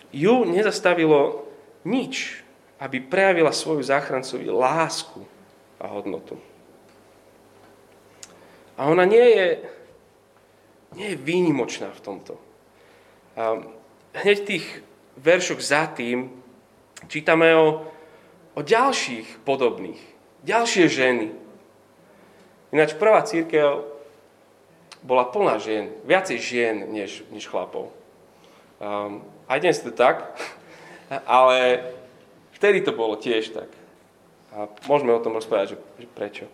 Ju 0.08 0.48
nezastavilo 0.48 1.44
nič, 1.84 2.40
aby 2.80 3.04
prejavila 3.04 3.52
svoju 3.52 3.84
záchrancovi 3.84 4.48
lásku 4.48 5.20
a 5.76 5.86
hodnotu. 5.92 6.40
A 8.80 8.88
ona 8.88 9.04
nie 9.04 9.22
je, 9.22 9.48
nie 10.96 11.06
je 11.12 11.20
výnimočná 11.20 11.92
v 11.92 12.00
tomto. 12.00 12.34
A 13.36 13.60
hneď 14.16 14.36
v 14.42 14.48
tých 14.48 14.66
veršoch 15.20 15.60
za 15.60 15.92
tým 15.92 16.32
čítame 17.06 17.52
o, 17.52 17.84
o 18.56 18.60
ďalších 18.64 19.44
podobných, 19.44 20.11
ďalšie 20.42 20.86
ženy, 20.90 21.42
Ináč 22.72 22.96
prvá 22.96 23.20
církev 23.20 23.84
bola 25.04 25.28
plná 25.28 25.60
žien, 25.60 25.92
viacej 26.08 26.38
žien 26.40 26.76
než, 26.88 27.20
než 27.28 27.44
chlapov. 27.44 27.92
Um, 28.80 29.20
aj 29.44 29.60
dnes 29.60 29.84
to 29.84 29.92
tak, 29.92 30.32
ale 31.28 31.84
vtedy 32.56 32.80
to 32.80 32.96
bolo 32.96 33.20
tiež 33.20 33.52
tak. 33.52 33.68
A 34.56 34.72
môžeme 34.88 35.12
o 35.12 35.20
tom 35.20 35.36
rozprávať, 35.36 35.76
že, 35.76 35.78
že 36.00 36.08
prečo. 36.08 36.44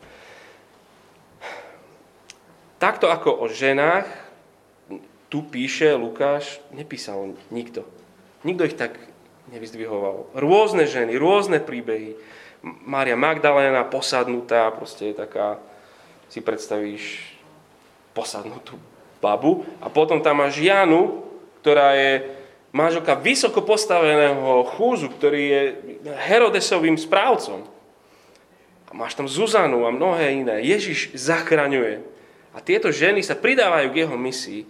Takto 2.83 3.11
ako 3.11 3.38
o 3.38 3.46
ženách, 3.46 4.07
tu 5.31 5.46
píše 5.46 5.94
Lukáš, 5.94 6.59
nepísal 6.74 7.38
nikto. 7.55 7.87
Nikto 8.42 8.66
ich 8.66 8.79
tak 8.79 8.98
nevyzdvihoval. 9.55 10.35
Rôzne 10.35 10.87
ženy, 10.87 11.14
rôzne 11.14 11.62
príbehy. 11.62 12.18
Mária 12.62 13.14
Magdalena 13.14 13.86
posadnutá, 13.86 14.70
proste 14.74 15.12
je 15.12 15.20
taká 15.22 15.62
si 16.28 16.44
predstavíš 16.44 17.34
posadnutú 18.12 18.76
babu 19.22 19.64
a 19.80 19.88
potom 19.88 20.20
tam 20.20 20.44
máš 20.44 20.60
Janu, 20.60 21.24
ktorá 21.62 21.94
je 21.96 22.38
manželka 22.74 23.16
vysoko 23.16 23.64
postaveného 23.64 24.68
chúzu, 24.76 25.08
ktorý 25.08 25.42
je 25.42 25.62
Herodesovým 26.28 27.00
správcom. 27.00 27.64
A 28.88 28.90
máš 28.96 29.16
tam 29.16 29.28
Zuzanu 29.28 29.84
a 29.84 29.92
mnohé 29.92 30.32
iné. 30.32 30.64
Ježiš 30.64 31.12
zachraňuje. 31.12 32.00
A 32.56 32.58
tieto 32.64 32.88
ženy 32.88 33.20
sa 33.20 33.36
pridávajú 33.36 33.92
k 33.92 34.00
jeho 34.04 34.16
misii. 34.16 34.64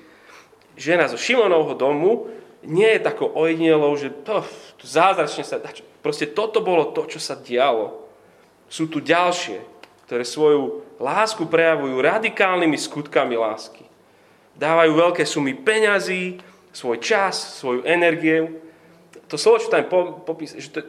Žena 0.74 1.06
zo 1.06 1.18
Šimonovho 1.18 1.74
domu 1.78 2.26
nie 2.66 2.86
je 2.98 3.06
takou 3.06 3.30
ojedinelou, 3.30 3.94
že 3.94 4.10
to, 4.26 4.42
to 4.78 4.84
zázračne 4.86 5.46
sa... 5.46 5.62
Proste 6.00 6.30
toto 6.30 6.62
bolo 6.62 6.94
to, 6.94 7.06
čo 7.10 7.18
sa 7.18 7.34
dialo. 7.34 8.06
Sú 8.70 8.86
tu 8.86 9.02
ďalšie, 9.02 9.58
ktoré 10.06 10.24
svoju 10.24 10.84
lásku 10.96 11.44
prejavujú 11.44 12.00
radikálnymi 12.00 12.78
skutkami 12.80 13.36
lásky. 13.36 13.84
Dávajú 14.58 14.92
veľké 14.94 15.22
sumy 15.28 15.54
peňazí, 15.54 16.40
svoj 16.72 16.98
čas, 17.02 17.60
svoju 17.60 17.86
energiu. 17.86 18.58
To 19.28 19.36
slovo, 19.36 19.60
čo 19.60 19.68
tam 19.68 19.84
popísal, 20.24 20.62
že 20.62 20.70
to, 20.72 20.80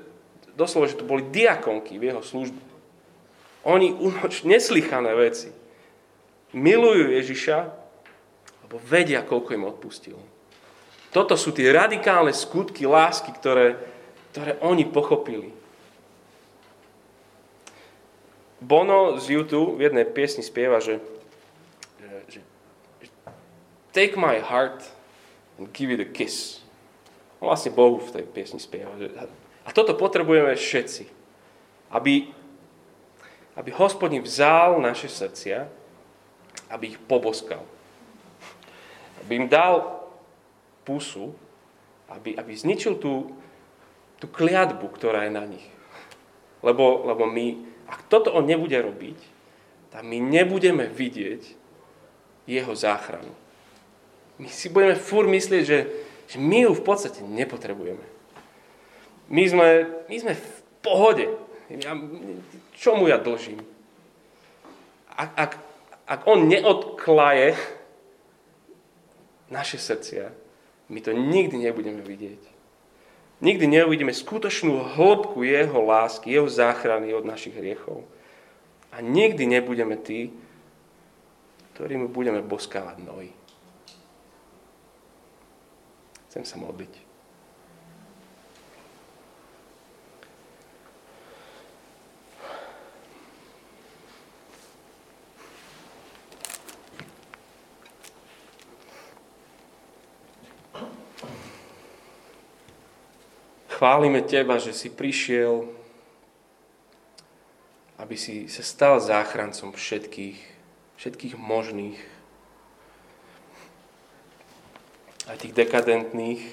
doslova, 0.56 0.89
že 0.89 1.00
to 1.00 1.08
boli 1.08 1.28
diakonky 1.28 2.00
v 2.00 2.13
jeho 2.13 2.22
službe. 2.24 2.62
Oni 3.67 3.91
umoč 3.91 4.48
neslychané 4.48 5.12
veci. 5.15 5.52
Milujú 6.56 7.12
Ježiša, 7.13 7.58
lebo 8.65 8.76
vedia, 8.82 9.22
koľko 9.22 9.50
im 9.54 9.67
odpustil. 9.67 10.17
Toto 11.10 11.34
sú 11.34 11.50
tie 11.52 11.74
radikálne 11.74 12.32
skutky 12.34 12.86
lásky, 12.86 13.34
ktoré, 13.34 13.78
ktoré 14.32 14.62
oni 14.62 14.86
pochopili. 14.86 15.50
Bono 18.60 19.15
z 19.18 19.39
YouTube 19.39 19.80
v 19.80 19.88
jednej 19.88 20.04
piesni 20.04 20.44
spieva, 20.44 20.84
že, 20.84 21.00
že, 22.28 22.44
Take 23.96 24.20
my 24.20 24.38
heart 24.44 24.86
and 25.58 25.72
give 25.74 25.89
it 25.89 26.04
a 26.04 26.06
kiss. 26.06 26.62
Vlastne 27.39 27.72
Bohu 27.72 28.04
v 28.04 28.20
tej 28.20 28.26
piesni 28.28 28.60
spieva. 28.60 28.92
A 29.63 29.70
toto 29.72 29.96
potrebujeme 29.96 30.54
všetci. 30.54 31.08
Aby, 31.89 32.30
aby 33.56 33.70
hospodin 33.74 34.22
vzal 34.22 34.78
naše 34.84 35.10
srdcia, 35.10 35.65
aby 36.70 36.94
ich 36.94 37.00
poboskal. 37.02 37.63
Aby 39.26 39.32
im 39.42 39.48
dal 39.50 40.04
pusu, 40.86 41.34
aby, 42.12 42.36
aby 42.38 42.52
zničil 42.54 43.00
tú, 43.00 43.34
tú 44.19 44.27
kliatbu, 44.27 44.86
ktorá 44.91 45.25
je 45.25 45.32
na 45.34 45.43
nich. 45.47 45.65
Lebo, 46.60 47.08
lebo 47.08 47.23
my, 47.23 47.55
ak 47.88 48.12
toto 48.12 48.36
on 48.36 48.43
nebude 48.43 48.75
robiť, 48.75 49.19
tak 49.95 50.03
my 50.03 50.19
nebudeme 50.19 50.86
vidieť 50.86 51.55
jeho 52.45 52.73
záchranu. 52.75 53.32
My 54.39 54.51
si 54.51 54.67
budeme 54.67 54.95
fur 54.99 55.25
myslieť, 55.27 55.63
že, 55.63 55.79
že 56.27 56.38
my 56.38 56.67
ju 56.67 56.71
v 56.75 56.84
podstate 56.84 57.23
nepotrebujeme. 57.23 58.03
My 59.29 59.43
sme, 59.47 59.67
my 60.08 60.15
sme 60.19 60.34
v 60.36 60.47
pohode. 60.84 61.25
Ja, 61.69 61.93
čomu 62.75 63.08
ja 63.08 63.21
dlžím? 63.21 63.62
Ak, 65.13 65.29
ak, 65.38 65.51
ak 66.08 66.19
on 66.25 66.49
neodklaje 66.49 67.53
naše 69.53 69.77
srdcia, 69.77 70.34
my 70.89 70.99
to 71.03 71.13
nikdy 71.13 71.62
nebudeme 71.62 72.01
vidieť. 72.01 72.59
Nikdy 73.39 73.65
neuvidíme 73.71 74.12
skutočnú 74.12 74.99
hĺbku 74.99 75.47
jeho 75.47 75.80
lásky, 75.80 76.36
jeho 76.36 76.52
záchrany 76.52 77.15
od 77.15 77.23
našich 77.23 77.56
hriechov. 77.56 78.04
A 78.91 78.99
nikdy 78.99 79.47
nebudeme 79.47 79.95
tí, 79.95 80.36
ktorými 81.80 82.12
budeme 82.12 82.43
boskávať 82.43 82.99
nohy. 82.99 83.32
Chcem 86.28 86.43
sa 86.43 86.60
modliť. 86.60 87.09
Chválime 103.80 104.20
Teba, 104.20 104.60
že 104.60 104.76
si 104.76 104.92
prišiel, 104.92 105.63
aby 107.96 108.20
si 108.20 108.52
sa 108.52 108.60
stal 108.60 109.00
záchrancom 109.00 109.72
všetkých, 109.72 110.36
všetkých 111.00 111.40
možných, 111.40 111.96
aj 115.32 115.38
tých 115.40 115.56
dekadentných, 115.56 116.44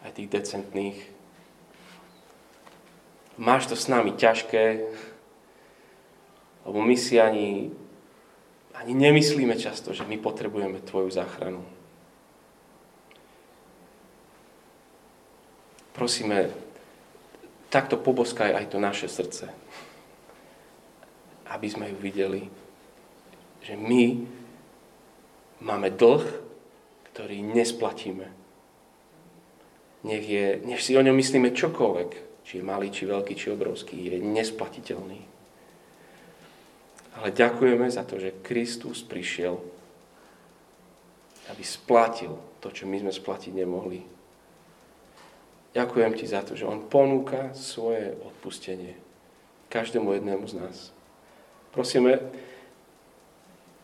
aj 0.00 0.10
tých 0.16 0.28
decentných. 0.32 0.98
Máš 3.36 3.68
to 3.68 3.76
s 3.76 3.92
nami 3.92 4.16
ťažké, 4.16 4.88
lebo 6.64 6.80
my 6.80 6.96
si 6.96 7.20
ani, 7.20 7.68
ani 8.72 8.96
nemyslíme 8.96 9.60
často, 9.60 9.92
že 9.92 10.08
my 10.08 10.16
potrebujeme 10.16 10.80
Tvoju 10.80 11.12
záchranu. 11.12 11.60
Prosíme, 15.92 16.61
takto 17.72 17.96
poboskaj 17.96 18.52
aj 18.52 18.68
to 18.68 18.76
naše 18.76 19.08
srdce. 19.08 19.48
Aby 21.48 21.68
sme 21.72 21.88
ju 21.88 21.96
videli, 21.96 22.52
že 23.64 23.80
my 23.80 24.28
máme 25.64 25.88
dlh, 25.88 26.24
ktorý 27.12 27.40
nesplatíme. 27.40 28.28
Nech, 30.04 30.24
je, 30.28 30.60
nech 30.68 30.82
si 30.84 30.92
o 30.98 31.04
ňom 31.04 31.16
myslíme 31.16 31.54
čokoľvek, 31.56 32.10
či 32.44 32.60
je 32.60 32.64
malý, 32.66 32.92
či 32.92 33.08
veľký, 33.08 33.32
či 33.38 33.54
obrovský, 33.54 33.96
je 33.96 34.18
nesplatiteľný. 34.20 35.20
Ale 37.12 37.28
ďakujeme 37.30 37.86
za 37.88 38.02
to, 38.02 38.18
že 38.18 38.42
Kristus 38.42 39.04
prišiel, 39.04 39.60
aby 41.52 41.62
splatil 41.62 42.34
to, 42.58 42.72
čo 42.72 42.88
my 42.88 42.98
sme 42.98 43.12
splatiť 43.12 43.52
nemohli. 43.52 44.02
Ďakujem 45.72 46.12
ti 46.16 46.28
za 46.28 46.44
to, 46.44 46.52
že 46.52 46.68
on 46.68 46.84
ponúka 46.84 47.56
svoje 47.56 48.12
odpustenie 48.20 48.96
každému 49.72 50.12
jednému 50.12 50.44
z 50.44 50.54
nás. 50.60 50.76
Prosíme, 51.72 52.20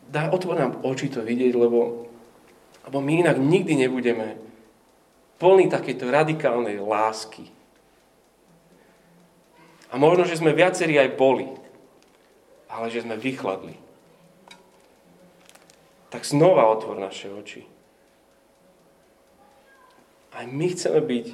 dá, 0.05 0.29
otvor 0.29 0.61
nám 0.61 0.85
oči 0.85 1.09
to 1.09 1.25
vidieť, 1.25 1.57
lebo, 1.57 2.05
lebo 2.85 2.97
my 3.01 3.25
inak 3.25 3.41
nikdy 3.41 3.73
nebudeme 3.73 4.37
plní 5.41 5.65
takéto 5.65 6.05
radikálnej 6.05 6.77
lásky. 6.77 7.49
A 9.89 9.97
možno, 9.97 10.29
že 10.29 10.37
sme 10.37 10.53
viacerí 10.53 11.01
aj 11.01 11.17
boli 11.17 11.49
ale 12.69 12.93
že 12.93 13.01
sme 13.01 13.17
vychladli. 13.17 13.73
Tak 16.13 16.21
znova 16.25 16.69
otvor 16.69 17.01
naše 17.01 17.33
oči. 17.33 17.65
Aj 20.29 20.45
my 20.45 20.69
chceme 20.69 21.01
byť 21.01 21.25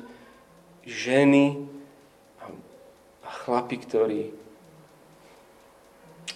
ženy 0.86 1.66
a 3.26 3.30
chlapi, 3.44 3.78
ktorí, 3.82 4.22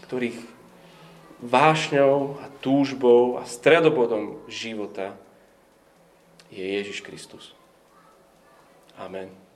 ktorých 0.10 0.38
vášňou 1.40 2.42
a 2.44 2.46
túžbou 2.60 3.40
a 3.40 3.48
stredobodom 3.48 4.44
života 4.52 5.16
je 6.52 6.66
Ježiš 6.66 7.06
Kristus. 7.06 7.56
Amen. 9.00 9.49